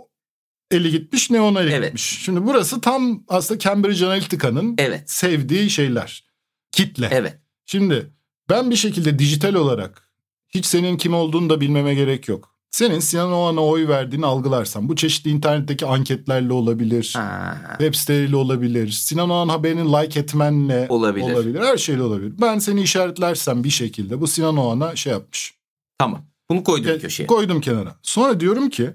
eli 0.71 0.91
gitmiş 0.91 1.31
ne 1.31 1.41
ona 1.41 1.61
eli 1.63 1.73
Evet. 1.73 1.85
gitmiş. 1.85 2.19
Şimdi 2.25 2.47
burası 2.47 2.81
tam 2.81 3.25
aslında 3.29 3.59
Cambridge 3.59 4.07
Analytica'nın 4.07 4.75
Evet. 4.79 5.11
sevdiği 5.11 5.71
şeyler. 5.71 6.25
Kitle. 6.73 7.09
Evet. 7.13 7.39
Şimdi 7.67 8.13
ben 8.51 8.71
bir 8.71 8.77
şekilde 8.77 9.19
dijital 9.19 9.55
olarak 9.55 10.09
hiç 10.49 10.67
senin 10.67 10.97
kim 10.97 11.15
olduğunu 11.15 11.51
da 11.51 11.61
bilmeme 11.61 11.95
gerek 11.95 12.29
yok. 12.29 12.55
Senin 12.71 12.99
Sinan 13.01 13.33
Oğan'a 13.33 13.61
oy 13.61 13.89
verdiğini 13.89 14.27
algılarsam 14.27 14.89
bu 14.89 14.97
çeşitli 14.97 15.31
internetteki 15.31 15.87
anketlerle 15.87 16.53
olabilir. 16.53 17.13
Ha, 17.17 17.59
Web 17.79 17.95
siteleriyle 17.95 18.37
olabilir. 18.37 18.89
Sinan 18.91 19.31
Oğan 19.31 19.49
haberini 19.49 19.93
like 19.93 20.21
etmenle 20.21 20.87
Olabilir. 20.89 21.33
olabilir. 21.33 21.61
Her 21.61 21.77
şeyle 21.77 22.03
olabilir. 22.03 22.33
Ben 22.41 22.59
seni 22.59 22.83
işaretlersem 22.83 23.65
bir 23.65 23.71
şekilde 23.71 24.21
bu 24.21 24.27
Sinan 24.27 24.57
Oğan'a 24.57 24.97
şey 24.97 25.13
yapmış. 25.13 25.55
tamam. 25.99 26.25
Bunu 26.51 26.65
koydum 26.65 26.91
Ge- 26.91 27.01
köşeye. 27.01 27.27
Koydum 27.27 27.61
kenara. 27.61 27.97
Sonra 28.03 28.41
diyorum 28.41 28.71
ki 28.71 28.91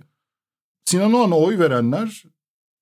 Sinan 0.85 1.13
Oğan'a 1.13 1.35
oy 1.37 1.59
verenler 1.59 2.23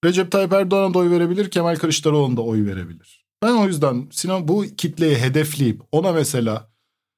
Recep 0.05 0.31
Tayyip 0.31 0.53
Erdoğan'a 0.53 0.93
da 0.93 0.99
oy 0.99 1.09
verebilir, 1.11 1.51
Kemal 1.51 1.75
Kılıçdaroğlu'na 1.75 2.37
da 2.37 2.41
oy 2.41 2.65
verebilir. 2.65 3.20
Ben 3.43 3.51
o 3.51 3.67
yüzden 3.67 4.07
Sinan 4.12 4.48
bu 4.48 4.65
kitleyi 4.77 5.17
hedefleyip 5.17 5.81
ona 5.91 6.12
mesela 6.12 6.71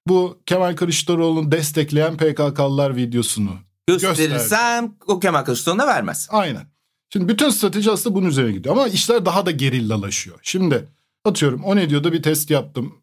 bu 0.07 0.39
Kemal 0.45 0.75
Kılıçdaroğlu'nu 0.75 1.51
destekleyen 1.51 2.17
PKK'lılar 2.17 2.95
videosunu 2.95 3.51
Gösterirsem 3.87 4.95
o 5.07 5.19
Kemal 5.19 5.41
Kılıçdaroğlu'na 5.43 5.87
vermez. 5.87 6.27
Aynen. 6.31 6.73
Şimdi 7.13 7.27
bütün 7.27 7.49
strateji 7.49 7.91
aslında 7.91 8.15
bunun 8.15 8.27
üzerine 8.27 8.51
gidiyor. 8.51 8.75
Ama 8.75 8.87
işler 8.87 9.25
daha 9.25 9.45
da 9.45 9.51
gerillalaşıyor. 9.51 10.39
Şimdi 10.43 10.87
atıyorum 11.25 11.63
o 11.63 11.75
ne 11.75 11.89
diyor 11.89 12.03
da 12.03 12.13
bir 12.13 12.23
test 12.23 12.51
yaptım. 12.51 12.95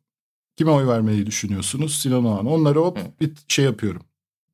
Kime 0.57 0.71
oy 0.71 0.87
vermeyi 0.87 1.27
düşünüyorsunuz? 1.27 2.00
Sinan 2.00 2.25
Oğan. 2.25 2.47
Onları 2.47 2.79
hop 2.79 2.99
Hı. 2.99 3.03
bir 3.21 3.33
şey 3.49 3.65
yapıyorum. 3.65 4.03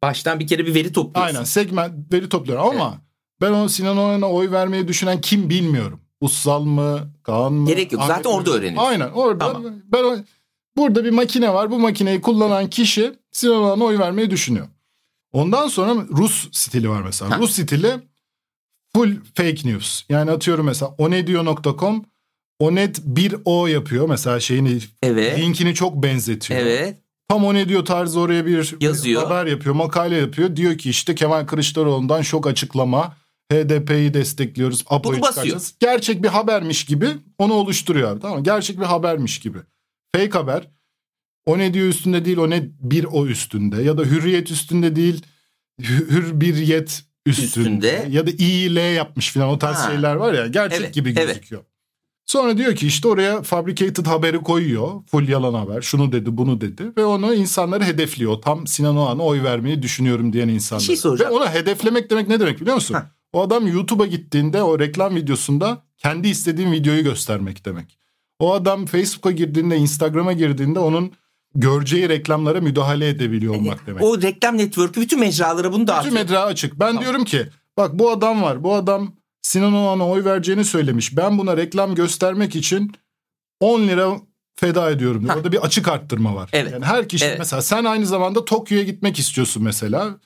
Baştan 0.03 0.41
bir 0.41 0.47
kere 0.47 0.67
bir 0.67 0.75
veri 0.75 0.93
topluyorsun. 0.93 1.35
Aynen 1.35 1.45
segment 1.45 2.13
veri 2.13 2.29
topluyorum 2.29 2.67
ama 2.67 3.01
ben 3.41 3.53
o 3.53 3.69
Sinan 3.69 3.97
Oğan'a 3.97 4.31
oy 4.31 4.51
vermeyi 4.51 4.89
düşünen 4.89 5.21
kim 5.21 5.51
bilmiyorum. 5.51 6.01
Ussal 6.21 6.63
mı? 6.63 7.11
Kaan 7.23 7.53
mı? 7.53 7.67
Gerek 7.69 7.93
yok. 7.93 8.03
Zaten 8.03 8.15
Ahmet 8.15 8.27
orada 8.27 8.51
öğreniyorsun. 8.51 8.91
Aynen 8.91 9.09
orada. 9.11 9.53
Tamam. 9.53 9.73
Ben 9.93 10.25
burada 10.77 11.05
bir 11.05 11.11
makine 11.11 11.55
var. 11.55 11.71
Bu 11.71 11.79
makineyi 11.79 12.21
kullanan 12.21 12.71
kişi 12.71 13.15
Sinan 13.33 13.63
Oğan'a 13.63 13.85
oy 13.85 13.99
vermeyi 13.99 14.31
düşünüyor. 14.31 14.67
Ondan 15.33 15.69
sonra 15.69 15.95
Rus 16.11 16.49
stili 16.53 16.89
var 16.91 17.03
mesela. 17.03 17.31
Ha. 17.31 17.39
Rus 17.39 17.53
stili 17.53 17.93
full 18.97 19.17
fake 19.35 19.69
news. 19.69 20.03
Yani 20.09 20.31
atıyorum 20.31 20.67
mesela 20.67 20.95
onediyor.com 20.99 22.05
Onet 22.59 22.99
bir 23.05 23.35
o 23.45 23.67
yapıyor 23.67 24.09
mesela 24.09 24.41
şeyini 24.41 24.79
Evet. 25.03 25.39
linkini 25.39 25.75
çok 25.75 26.03
benzetiyor. 26.03 26.61
Evet. 26.61 26.99
Tam 27.29 27.45
o 27.45 27.55
ne 27.55 27.69
diyor 27.69 27.85
tarzı 27.85 28.21
oraya 28.21 28.47
bir 28.47 28.77
Yazıyor. 28.81 29.23
bir 29.23 29.27
haber 29.29 29.47
yapıyor, 29.47 29.75
makale 29.75 30.17
yapıyor. 30.17 30.57
Diyor 30.57 30.79
ki 30.79 30.91
işte 30.91 31.15
Kemal 31.15 31.47
Kılıçdaroğlu'ndan 31.47 32.23
şok 32.23 32.47
açıklama. 32.47 33.17
HDP'yi 33.53 34.15
destekliyoruz. 34.15 34.85
APO'yu 34.87 35.21
çıkaracağız. 35.23 35.75
Gerçek 35.81 36.23
bir 36.23 36.29
habermiş 36.29 36.85
gibi 36.85 37.09
onu 37.39 37.53
oluşturuyor 37.53 38.11
abi. 38.11 38.21
Tamam? 38.21 38.43
Gerçek 38.43 38.81
bir 38.81 38.85
habermiş 38.85 39.39
gibi. 39.39 39.59
Fake 40.17 40.31
haber. 40.39 40.69
O 41.47 41.59
ne 41.59 41.75
diyor 41.75 41.87
üstünde 41.89 42.25
değil 42.25 42.37
o 42.37 42.51
ne 42.51 42.69
bir 42.81 43.05
o 43.05 43.27
üstünde. 43.27 43.83
Ya 43.83 43.99
da 43.99 44.03
hürriyet 44.03 44.51
üstünde 44.51 44.97
değil 44.97 45.23
hü- 45.81 46.11
hür 46.11 46.41
bir 46.41 46.55
yet 46.57 47.05
üstünde. 47.27 47.47
Üstünde. 47.47 48.07
Ya 48.11 48.27
da 48.27 48.31
İ, 48.31 48.75
L 48.75 48.95
yapmış 48.95 49.33
falan 49.33 49.49
o 49.49 49.59
tarz 49.59 49.77
Ha. 49.77 49.91
şeyler 49.91 50.15
var 50.17 50.35
ya. 50.35 50.47
Gerçek 50.47 50.81
Evet, 50.81 50.95
gibi 50.95 51.15
evet. 51.19 51.27
gözüküyor. 51.29 51.65
Sonra 52.27 52.59
diyor 52.59 52.75
ki 52.77 52.87
işte 52.87 53.09
oraya 53.09 53.43
fabricated 53.43 54.07
haberi 54.07 54.39
koyuyor. 54.39 54.91
Full 55.11 55.29
yalan 55.29 55.55
haber. 55.55 55.83
Şunu 55.83 56.13
dedi 56.13 56.37
bunu 56.37 56.61
dedi. 56.61 56.93
Ve 56.97 57.05
onu 57.05 57.35
insanları 57.35 57.85
hedefliyor. 57.85 58.43
Tam 58.43 58.67
Sinan 58.67 58.97
Oğan'a 58.97 59.23
oy 59.23 59.43
vermeyi 59.43 59.83
düşünüyorum 59.83 60.33
diyen 60.33 60.49
insanlar. 60.49 60.83
şey 60.83 60.97
soracağım. 60.97 61.31
Ve 61.33 61.37
onu 61.37 61.49
hedeflemek 61.49 62.11
demek 62.11 62.29
ne 62.29 62.41
demek 62.41 62.61
biliyor 62.61 62.75
musun? 62.75 62.95
Heh. 62.95 63.16
O 63.37 63.43
adam 63.43 63.67
YouTube'a 63.67 64.07
gittiğinde 64.07 64.63
o 64.63 64.79
reklam 64.79 65.15
videosunda 65.17 65.83
kendi 65.99 66.29
istediğin 66.29 66.73
videoyu 66.73 67.05
göstermek 67.05 67.65
demek. 67.65 67.99
O 68.39 68.53
adam 68.55 68.87
Facebook'a 68.87 69.31
girdiğinde, 69.31 69.77
Instagram'a 69.77 70.33
girdiğinde 70.33 70.79
onun 70.79 71.13
göreceği 71.55 72.09
reklamlara 72.09 72.61
müdahale 72.61 73.09
edebiliyor 73.09 73.55
olmak 73.55 73.87
demek. 73.87 74.03
O 74.05 74.23
reklam 74.23 74.59
network'ü 74.59 75.01
bütün 75.01 75.21
mecralara 75.21 75.69
bunu 75.73 75.83
Bütün 75.83 75.87
dağıtıyor. 75.87 76.15
medra 76.15 76.43
açık. 76.45 76.81
Ben 76.81 76.87
Tamam. 76.87 77.03
diyorum 77.03 77.25
ki 77.25 77.47
bak 77.77 77.99
bu 77.99 78.11
adam 78.11 78.43
var. 78.43 78.65
Bu 78.65 78.75
adam 78.75 79.13
Sinan 79.43 79.73
Oğan'a 79.75 80.09
oy 80.09 80.25
vereceğini 80.25 80.65
söylemiş. 80.65 81.17
Ben 81.17 81.39
buna 81.39 81.57
reklam 81.57 81.95
göstermek 81.95 82.57
için 82.57 82.93
10 83.61 83.81
lira 83.89 84.21
feda 84.57 84.91
ediyorum. 84.91 85.25
diyor. 85.25 85.37
Orada 85.37 85.53
bir 85.53 85.59
açık 85.65 85.89
arttırma 85.89 86.35
var. 86.35 86.51
Evet. 86.53 86.73
Yani 86.73 86.85
her 86.85 87.09
kişi 87.09 87.25
Evet. 87.25 87.39
mesela 87.39 87.63
sen 87.63 87.85
aynı 87.85 88.07
zamanda 88.07 88.45
Tokyo'ya 88.45 88.85
gitmek 88.85 89.19
istiyorsun 89.19 89.63
mesela. 89.63 90.19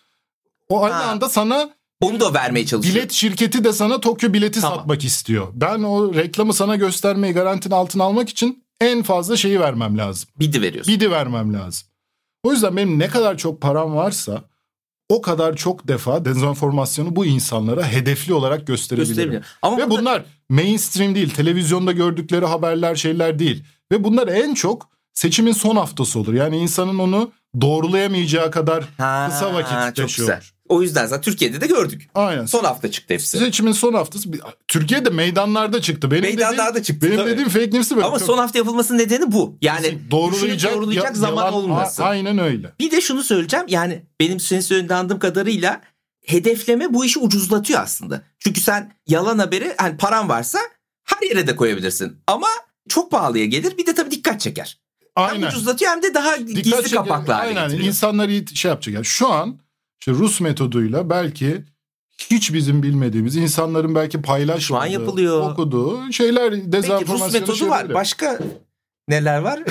O 0.68 0.82
aynı 0.84 0.94
Ha. 0.94 1.02
anda 1.10 1.28
sana 1.28 1.70
Onu 2.00 2.20
da 2.20 2.34
vermeye 2.34 2.66
çalışıyor. 2.66 2.94
bilet 2.96 3.12
şirketi 3.12 3.64
de 3.64 3.72
sana 3.72 4.00
Tokyo 4.00 4.32
bileti 4.32 4.60
Tamam. 4.60 4.78
satmak 4.78 5.04
istiyor. 5.04 5.46
Ben 5.54 5.82
o 5.82 6.14
reklamı 6.14 6.54
sana 6.54 6.76
göstermeyi 6.76 7.34
garantinin 7.34 7.74
altına 7.74 8.04
almak 8.04 8.28
için 8.28 8.64
en 8.80 9.02
fazla 9.02 9.36
şeyi 9.36 9.60
vermem 9.60 9.98
lazım. 9.98 10.28
Bidi 10.38 10.62
veriyorsun. 10.62 10.94
Bidi 10.94 11.10
vermem 11.10 11.54
lazım. 11.54 11.88
O 12.44 12.52
yüzden 12.52 12.76
benim 12.76 12.98
ne 12.98 13.08
kadar 13.08 13.36
çok 13.38 13.60
param 13.60 13.94
varsa 13.96 14.42
o 15.08 15.22
kadar 15.22 15.56
çok 15.56 15.88
defa 15.88 16.24
dezenformasyonu 16.24 17.16
bu 17.16 17.26
insanlara 17.26 17.86
hedefli 17.92 18.34
olarak 18.34 18.66
gösterebilirim. 18.66 19.08
Gösterebiliyor. 19.14 19.44
Ama 19.62 19.76
Ve 19.78 19.90
burada- 19.90 20.00
bunlar 20.00 20.24
mainstream 20.48 21.14
değil, 21.14 21.30
televizyonda 21.30 21.92
gördükleri 21.92 22.46
haberler 22.46 22.94
şeyler 22.96 23.38
değil. 23.38 23.64
Ve 23.92 24.04
bunlar 24.04 24.28
en 24.28 24.54
çok 24.54 24.88
seçimin 25.14 25.52
son 25.52 25.76
haftası 25.76 26.18
olur. 26.20 26.34
Yani 26.34 26.58
insanın 26.58 26.98
onu 26.98 27.30
doğrulayamayacağı 27.60 28.50
kadar 28.50 28.84
Ha, 28.98 29.28
kısa 29.30 29.54
vakit 29.54 29.72
çok 29.96 29.98
yaşıyor. 29.98 30.08
güzel. 30.28 30.42
O 30.70 30.82
yüzden 30.82 31.06
zaten 31.06 31.22
Türkiye'de 31.22 31.60
de 31.60 31.66
gördük. 31.66 32.08
Aynen. 32.14 32.46
Son 32.46 32.64
hafta 32.64 32.90
çıktı 32.90 33.14
hepsi. 33.14 33.38
Seçimin 33.38 33.72
son 33.72 33.94
haftası. 33.94 34.28
Türkiye'de 34.68 35.10
meydanlarda 35.10 35.82
çıktı. 35.82 36.10
Benim 36.10 36.22
Meydanlarda 36.22 36.68
dediğim, 36.70 36.84
çıktı, 36.84 37.06
Benim 37.06 37.16
tabii. 37.18 37.30
dediğim 37.30 37.48
fake 37.48 37.70
news'ü 37.70 37.96
böyle. 37.96 38.06
Ama 38.06 38.18
çok- 38.18 38.26
son 38.26 38.38
hafta 38.38 38.58
yapılmasının 38.58 38.98
nedeni 38.98 39.32
bu. 39.32 39.58
Yani 39.62 39.98
doğrulayacak, 40.10 40.74
doğrulayacak 40.74 41.04
ya- 41.04 41.14
zaman 41.14 41.36
yalan- 41.46 41.54
olmasın. 41.54 42.02
A- 42.02 42.06
Aynen 42.06 42.38
öyle. 42.38 42.72
Bir 42.80 42.90
de 42.90 43.00
şunu 43.00 43.22
söyleyeceğim. 43.22 43.66
Yani 43.68 44.02
benim 44.20 44.40
senin 44.40 44.88
anladığım 44.88 45.18
kadarıyla 45.18 45.80
hedefleme 46.26 46.94
bu 46.94 47.04
işi 47.04 47.18
ucuzlatıyor 47.18 47.80
aslında. 47.80 48.22
Çünkü 48.38 48.60
sen 48.60 48.92
yalan 49.06 49.38
haberi 49.38 49.74
hani 49.78 49.96
paran 49.96 50.28
varsa 50.28 50.58
her 51.04 51.28
yere 51.28 51.46
de 51.46 51.56
koyabilirsin. 51.56 52.16
Ama 52.26 52.48
çok 52.88 53.10
pahalıya 53.10 53.44
gelir. 53.46 53.78
Bir 53.78 53.86
de 53.86 53.94
tabii 53.94 54.10
dikkat 54.10 54.40
çeker. 54.40 54.78
Hem 55.16 55.24
Aynen. 55.24 55.46
ucuzlatıyor 55.48 55.90
hem 55.90 56.02
de 56.02 56.14
daha 56.14 56.38
Dikkat 56.38 56.64
gizli 56.64 56.70
çeker- 56.82 56.90
kapaklı 56.94 57.32
hale 57.32 57.48
Aynen 57.48 57.64
getiriyor. 57.68 57.88
insanları 57.88 58.32
iyi 58.32 58.56
şey 58.56 58.68
yapacak. 58.68 58.94
Yani 58.94 59.04
şu 59.04 59.28
an 59.28 59.58
işte 60.00 60.12
Rus 60.12 60.40
metoduyla 60.40 61.10
belki 61.10 61.64
hiç 62.18 62.52
bizim 62.54 62.82
bilmediğimiz 62.82 63.36
insanların 63.36 63.94
belki 63.94 64.22
paylaşmadığı, 64.22 64.62
Şu 64.62 64.76
an 64.76 64.86
yapılıyor. 64.86 65.50
okuduğu 65.50 66.12
şeyler 66.12 66.54
Peki 66.70 67.06
Rus 67.08 67.32
metodu 67.32 67.56
şey 67.56 67.68
var. 67.70 67.94
Başka 67.94 68.38
neler 69.08 69.38
var? 69.38 69.60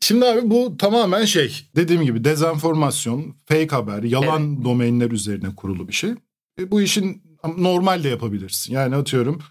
Şimdi 0.00 0.26
abi 0.26 0.50
bu 0.50 0.76
tamamen 0.76 1.24
şey 1.24 1.68
dediğim 1.76 2.02
gibi 2.02 2.24
dezenformasyon, 2.24 3.36
fake 3.46 3.68
haber, 3.68 4.02
yalan 4.02 4.64
domainler 4.64 5.10
üzerine 5.10 5.54
kurulu 5.56 5.88
bir 5.88 5.92
şey. 5.92 6.10
E, 6.60 6.70
bu 6.70 6.82
işin 6.82 7.22
normal 7.56 8.04
de 8.04 8.08
yapabilirsin. 8.08 8.72
Yani 8.72 8.96
atıyorum 8.96 9.42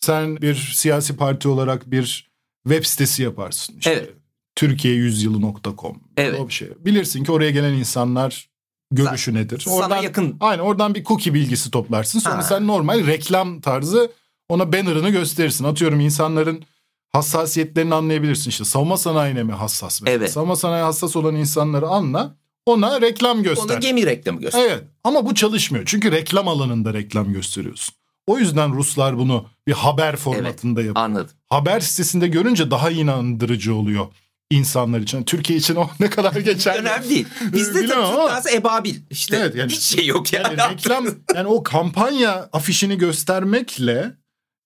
sen 0.00 0.36
bir 0.36 0.54
siyasi 0.54 1.16
parti 1.16 1.48
olarak 1.48 1.90
bir 1.90 2.30
web 2.68 2.84
sitesi 2.84 3.22
yaparsın. 3.22 3.76
İşte 3.78 3.90
Evet. 3.90 4.19
Türkiye100yılı.com. 4.60 6.00
Evet. 6.16 6.40
O 6.40 6.48
bir 6.48 6.52
şey. 6.52 6.68
Bilirsin 6.78 7.24
ki 7.24 7.32
oraya 7.32 7.50
gelen 7.50 7.72
insanlar 7.72 8.48
görüşü 8.92 9.34
nedir. 9.34 9.64
Sana 9.68 9.96
yakın. 9.96 10.36
Aynen 10.40 10.62
oradan 10.62 10.94
bir 10.94 11.04
cookie 11.04 11.34
bilgisi 11.34 11.70
toplarsın. 11.70 12.18
Sonra 12.18 12.36
Ha. 12.36 12.42
sen 12.42 12.66
normal 12.66 13.06
reklam 13.06 13.60
tarzı 13.60 14.12
ona 14.48 14.72
banner'ını 14.72 15.10
gösterirsin. 15.10 15.64
Atıyorum 15.64 16.00
insanların 16.00 16.64
hassasiyetlerini 17.08 17.94
anlayabilirsin. 17.94 18.50
İşte 18.50 18.64
savunma 18.64 18.96
sanayine 18.96 19.42
mi 19.42 19.52
hassas? 19.52 20.02
mesela? 20.02 20.16
Evet. 20.18 20.32
Savunma 20.32 20.56
sanayi 20.56 20.82
hassas 20.82 21.16
olan 21.16 21.34
insanları 21.36 21.88
anla. 21.88 22.36
Ona 22.66 23.00
reklam 23.00 23.42
göster. 23.42 23.74
Onu 23.74 23.80
gemi 23.80 24.06
reklamı 24.06 24.40
göster. 24.40 24.64
Evet 24.66 24.84
ama 25.04 25.26
bu 25.26 25.34
çalışmıyor. 25.34 25.84
Çünkü 25.86 26.12
reklam 26.12 26.48
alanında 26.48 26.94
reklam 26.94 27.32
gösteriyorsun. 27.32 27.94
O 28.26 28.38
yüzden 28.38 28.74
Ruslar 28.74 29.18
bunu 29.18 29.46
bir 29.66 29.72
haber 29.72 30.16
formatında 30.16 30.80
yapıyor. 30.80 31.04
Anladım. 31.04 31.30
Haber 31.46 31.80
sitesinde 31.80 32.28
görünce 32.28 32.70
daha 32.70 32.90
inandırıcı 32.90 33.74
oluyor 33.74 34.06
insanlar 34.50 35.00
için. 35.00 35.22
Türkiye 35.22 35.58
için 35.58 35.74
o 35.74 35.90
ne 36.00 36.10
kadar 36.10 36.32
geçerli. 36.40 36.78
Önemli 36.80 37.08
değil. 37.08 37.26
Bizde 37.52 37.74
Bilemem 37.82 38.04
tabii 38.04 38.16
ama- 38.16 38.40
ebabil. 38.54 38.94
İşte 39.10 39.36
Evet, 39.36 39.54
yani- 39.54 39.72
hiç 39.72 39.80
şey 39.82 40.06
yok 40.06 40.32
yani. 40.32 40.54
Yani 40.58 40.72
reklam 40.74 41.06
yani 41.34 41.48
o 41.48 41.62
kampanya 41.62 42.48
afişini 42.52 42.98
göstermekle 42.98 44.12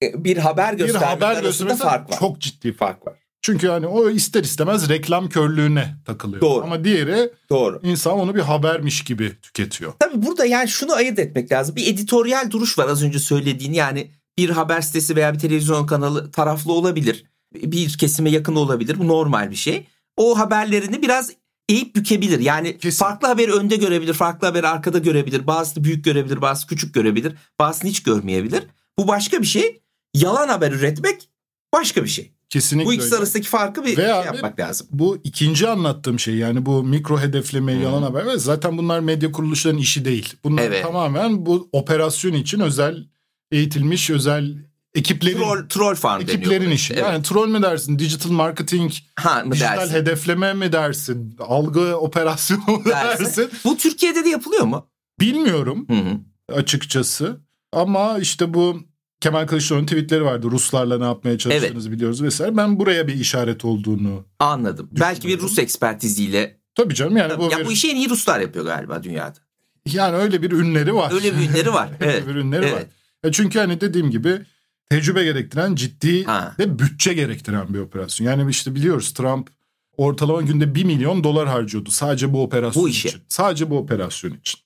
bir 0.02 0.36
haber 0.36 0.72
bir 0.72 0.78
göstermek 0.78 1.08
haber 1.08 1.26
arasında 1.36 1.68
göstermekte 1.68 1.84
fark 1.84 2.10
var. 2.10 2.18
çok 2.18 2.40
ciddi 2.40 2.72
fark 2.72 3.06
var. 3.06 3.14
Çünkü 3.42 3.68
hani 3.68 3.86
o 3.86 4.10
ister 4.10 4.44
istemez 4.44 4.88
reklam 4.88 5.28
körlüğüne 5.28 5.94
takılıyor. 6.04 6.40
Doğru. 6.40 6.64
Ama 6.64 6.84
diğeri 6.84 7.30
Doğru. 7.50 7.80
insan 7.82 8.12
onu 8.12 8.34
bir 8.34 8.40
habermiş 8.40 9.04
gibi 9.04 9.32
tüketiyor. 9.42 9.92
Tabii 9.98 10.26
burada 10.26 10.44
yani 10.44 10.68
şunu 10.68 10.92
ayırt 10.92 11.18
etmek 11.18 11.52
lazım. 11.52 11.76
Bir 11.76 11.86
editoryal 11.92 12.50
duruş 12.50 12.78
var 12.78 12.88
az 12.88 13.02
önce 13.02 13.18
söylediğin. 13.18 13.72
Yani 13.72 14.10
bir 14.38 14.50
haber 14.50 14.80
sitesi 14.80 15.16
veya 15.16 15.34
bir 15.34 15.38
televizyon 15.38 15.86
kanalı 15.86 16.30
taraflı 16.30 16.72
olabilir. 16.72 17.24
Bir 17.54 17.92
kesime 17.92 18.30
yakın 18.30 18.56
olabilir. 18.56 18.98
Bu 18.98 19.08
normal 19.08 19.50
bir 19.50 19.56
şey. 19.56 19.86
O 20.16 20.38
haberlerini 20.38 21.02
biraz 21.02 21.30
eğip 21.68 21.96
bükebilir. 21.96 22.40
Yani 22.40 22.78
Kesin. 22.78 23.04
farklı 23.04 23.28
haberi 23.28 23.52
önde 23.52 23.76
görebilir, 23.76 24.14
farklı 24.14 24.46
haberi 24.46 24.68
arkada 24.68 24.98
görebilir. 24.98 25.46
Bazısı 25.46 25.84
büyük 25.84 26.04
görebilir, 26.04 26.40
bazısı 26.42 26.66
küçük 26.66 26.94
görebilir. 26.94 27.34
Bazısını 27.60 27.90
hiç 27.90 28.02
görmeyebilir. 28.02 28.62
Bu 28.98 29.08
başka 29.08 29.40
bir 29.42 29.46
şey. 29.46 29.80
Yalan 30.14 30.48
haber 30.48 30.72
üretmek 30.72 31.28
başka 31.72 32.04
bir 32.04 32.08
şey. 32.08 32.34
Kesinlikle 32.48 32.86
Bu 32.86 32.92
ikisi 32.92 33.06
öyle. 33.06 33.16
arasındaki 33.16 33.48
farkı 33.48 33.84
bir 33.84 33.96
Ve 33.96 34.02
şey 34.02 34.04
yapmak 34.04 34.60
lazım. 34.60 34.86
Bu 34.90 35.18
ikinci 35.24 35.68
anlattığım 35.68 36.18
şey 36.18 36.34
yani 36.34 36.66
bu 36.66 36.82
mikro 36.82 37.20
hedefleme, 37.20 37.74
hmm. 37.74 37.82
yalan 37.82 38.02
haber 38.02 38.26
ve 38.26 38.38
zaten 38.38 38.78
bunlar 38.78 39.00
medya 39.00 39.32
kuruluşlarının 39.32 39.80
işi 39.80 40.04
değil. 40.04 40.34
Bunlar 40.44 40.62
evet. 40.62 40.82
tamamen 40.82 41.46
bu 41.46 41.68
operasyon 41.72 42.32
için 42.32 42.60
özel 42.60 43.06
eğitilmiş 43.50 44.10
özel 44.10 44.54
ekiplerin 44.94 45.38
troll, 45.38 45.68
troll 45.68 45.94
farm 45.94 46.20
ekiplerin 46.20 46.70
işi. 46.70 46.94
Evet. 46.94 47.02
Yani 47.02 47.22
troll 47.22 47.48
mi 47.48 47.62
dersin? 47.62 47.98
Digital 47.98 48.30
marketing, 48.30 48.92
ha, 49.16 49.44
mı 49.44 49.52
dijital 49.52 49.76
dersin? 49.76 49.94
hedefleme 49.94 50.54
mi 50.54 50.72
dersin? 50.72 51.36
Algı 51.38 51.96
operasyonu 51.96 52.62
mu 52.66 52.84
dersin? 52.84 53.24
dersin? 53.24 53.50
Bu 53.64 53.76
Türkiye'de 53.76 54.24
de 54.24 54.28
yapılıyor 54.28 54.64
mu? 54.64 54.88
Bilmiyorum 55.20 55.86
hı 55.88 55.96
hı. 55.96 56.20
açıkçası. 56.58 57.40
Ama 57.72 58.18
işte 58.18 58.54
bu 58.54 58.80
Kemal 59.20 59.46
Kılıçdaroğlu'nun 59.46 59.86
tweetleri 59.86 60.24
vardı. 60.24 60.46
Ruslarla 60.50 60.98
ne 60.98 61.04
yapmaya 61.04 61.38
çalıştığınızı 61.38 61.88
evet. 61.88 61.96
biliyoruz 61.96 62.22
vesaire. 62.22 62.56
Ben 62.56 62.78
buraya 62.78 63.08
bir 63.08 63.14
işaret 63.14 63.64
olduğunu 63.64 64.26
anladım. 64.38 64.88
Belki 65.00 65.28
bir 65.28 65.38
Rus 65.38 65.58
ekspertiziyle. 65.58 66.60
Tabii 66.74 66.94
canım 66.94 67.16
yani 67.16 67.38
bu 67.38 67.50
ya 67.52 67.58
bir... 67.58 67.66
bu 67.66 67.72
işi 67.72 67.90
en 67.90 67.96
iyi 67.96 68.10
Ruslar 68.10 68.40
yapıyor 68.40 68.64
galiba 68.64 69.02
dünyada. 69.02 69.38
Yani 69.86 70.16
öyle 70.16 70.42
bir 70.42 70.50
ünleri 70.50 70.94
var. 70.94 71.12
Öyle 71.12 71.38
bir 71.38 71.50
ünleri 71.50 71.72
var. 71.72 71.88
Evet. 72.00 72.14
öyle 72.26 72.26
bir 72.26 72.34
ünleri 72.34 72.64
evet. 72.64 72.74
var. 72.74 72.82
E 73.24 73.32
çünkü 73.32 73.58
hani 73.58 73.80
dediğim 73.80 74.10
gibi 74.10 74.40
tecrübe 74.90 75.24
gerektiren 75.24 75.74
ciddi 75.74 76.24
ha. 76.24 76.54
ve 76.58 76.78
bütçe 76.78 77.14
gerektiren 77.14 77.74
bir 77.74 77.78
operasyon. 77.78 78.26
Yani 78.26 78.50
işte 78.50 78.74
biliyoruz 78.74 79.12
Trump 79.12 79.50
ortalama 79.96 80.42
günde 80.42 80.74
1 80.74 80.84
milyon 80.84 81.24
dolar 81.24 81.48
harcıyordu 81.48 81.90
sadece 81.90 82.32
bu 82.32 82.42
operasyon 82.42 82.84
bu 82.84 82.88
işe. 82.88 83.08
için. 83.08 83.20
Sadece 83.28 83.70
bu 83.70 83.78
operasyon 83.78 84.30
için. 84.30 84.60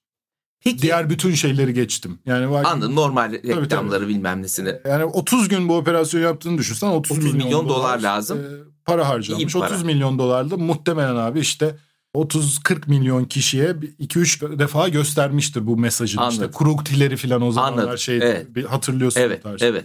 Peki. 0.64 0.82
Diğer 0.82 1.10
bütün 1.10 1.34
şeyleri 1.34 1.74
geçtim. 1.74 2.18
Yani 2.26 2.50
var 2.50 2.64
Anladım 2.64 2.96
normal 2.96 3.32
reklamları 3.32 3.68
tabii, 3.68 3.90
tabii. 3.90 4.08
bilmem 4.08 4.42
nesini. 4.42 4.74
Yani 4.86 5.04
30 5.04 5.48
gün 5.48 5.68
bu 5.68 5.76
operasyon 5.76 6.20
yaptığını 6.20 6.58
düşünsen 6.58 6.88
30, 6.88 7.18
30 7.18 7.24
milyon, 7.24 7.46
milyon 7.46 7.68
dolar, 7.68 7.78
dolar 7.78 7.98
lazım. 7.98 8.38
E, 8.38 8.44
para 8.84 9.08
harcamış. 9.08 9.52
Para. 9.52 9.66
30 9.66 9.82
milyon 9.82 10.18
dolarla 10.18 10.56
muhtemelen 10.56 11.16
abi 11.16 11.40
işte 11.40 11.76
30-40 12.14 12.90
milyon 12.90 13.24
kişiye 13.24 13.70
2-3 13.70 14.58
defa 14.58 14.88
göstermiştir 14.88 15.66
bu 15.66 15.76
mesajın. 15.76 16.18
Anladım. 16.18 16.44
İşte 16.44 16.58
Krugtileri 16.58 17.16
falan 17.16 17.42
o 17.42 17.52
zamanlar 17.52 17.82
Anladım. 17.82 17.98
şey 17.98 18.16
evet. 18.16 18.46
hatırlıyorsun. 18.68 19.20
Evet, 19.20 19.42
evet. 19.60 19.84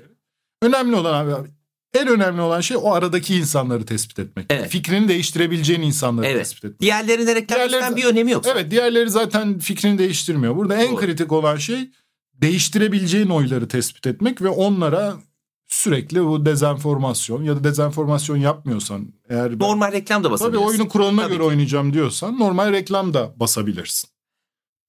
Önemli 0.64 0.96
olan 0.96 1.14
abi 1.14 1.50
en 1.94 2.08
önemli 2.08 2.42
olan 2.42 2.62
şey 2.62 2.78
o 2.78 2.92
aradaki 2.94 3.36
insanları 3.36 3.86
tespit 3.86 4.20
etmek. 4.20 4.46
Evet. 4.50 4.70
Fikrini 4.70 5.08
değiştirebileceğin 5.08 5.82
insanları 5.82 6.26
evet. 6.26 6.40
tespit 6.40 6.66
etmek. 6.66 6.82
Diğerlerine 6.82 7.36
reklam 7.36 7.96
bir 7.96 8.06
önemi 8.06 8.32
yok. 8.32 8.46
Evet 8.48 8.72
diğerleri 8.72 9.10
zaten 9.10 9.60
fikrini 9.60 9.98
değiştirmiyor. 9.98 10.56
Burada 10.56 10.76
en 10.76 10.92
Doğru. 10.92 10.96
kritik 10.96 11.32
olan 11.32 11.58
şey 11.58 11.90
değiştirebileceğin 12.34 13.30
oyları 13.30 13.68
tespit 13.68 14.08
etmek 14.08 14.42
ve 14.42 14.50
onlara 14.50 15.16
sürekli 15.68 16.26
bu 16.26 16.46
dezenformasyon 16.46 17.44
ya 17.44 17.56
da 17.56 17.64
dezenformasyon 17.64 18.38
yapmıyorsan 18.38 19.14
eğer 19.30 19.60
normal 19.60 19.92
reklam 19.92 20.24
da 20.24 20.32
basabilirsin. 20.32 20.60
Tabii 20.60 20.70
oyunun 20.70 20.86
kuralına 20.86 21.22
Tabii 21.22 21.34
göre 21.34 21.44
ki. 21.44 21.48
oynayacağım 21.48 21.94
diyorsan 21.94 22.40
normal 22.40 22.72
reklam 22.72 23.14
da 23.14 23.34
basabilirsin. 23.40 24.10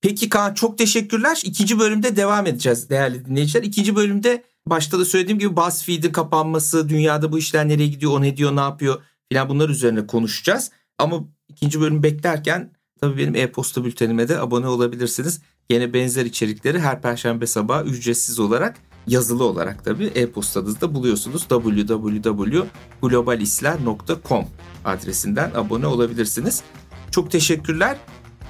Peki 0.00 0.28
Kaan 0.28 0.54
çok 0.54 0.78
teşekkürler. 0.78 1.42
İkinci 1.44 1.78
bölümde 1.78 2.16
devam 2.16 2.46
edeceğiz 2.46 2.90
değerli 2.90 3.24
dinleyiciler. 3.24 3.62
İkinci 3.62 3.96
bölümde 3.96 4.44
başta 4.66 4.98
da 4.98 5.04
söylediğim 5.04 5.38
gibi 5.38 5.56
BuzzFeed'in 5.56 6.12
kapanması, 6.12 6.88
dünyada 6.88 7.32
bu 7.32 7.38
işler 7.38 7.68
nereye 7.68 7.88
gidiyor, 7.88 8.12
o 8.12 8.22
ne 8.22 8.36
diyor, 8.36 8.56
ne 8.56 8.60
yapıyor 8.60 9.02
filan 9.28 9.48
bunlar 9.48 9.68
üzerine 9.68 10.06
konuşacağız. 10.06 10.70
Ama 10.98 11.24
ikinci 11.48 11.80
bölüm 11.80 12.02
beklerken 12.02 12.72
tabii 13.00 13.18
benim 13.18 13.34
e-posta 13.34 13.84
bültenime 13.84 14.28
de 14.28 14.40
abone 14.40 14.66
olabilirsiniz. 14.66 15.40
Yine 15.70 15.92
benzer 15.92 16.24
içerikleri 16.24 16.80
her 16.80 17.02
perşembe 17.02 17.46
sabahı 17.46 17.84
ücretsiz 17.84 18.40
olarak 18.40 18.76
yazılı 19.06 19.44
olarak 19.44 19.84
tabii 19.84 20.06
e-postanızda 20.06 20.94
buluyorsunuz. 20.94 21.48
www.globalisler.com 21.48 24.46
adresinden 24.84 25.50
abone 25.54 25.86
olabilirsiniz. 25.86 26.62
Çok 27.10 27.30
teşekkürler. 27.30 27.96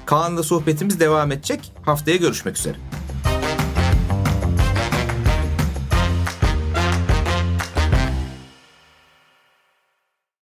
Kaan'la 0.05 0.43
sohbetimiz 0.43 0.99
devam 0.99 1.31
edecek. 1.31 1.73
Haftaya 1.85 2.17
görüşmek 2.17 2.57
üzere. 2.57 2.77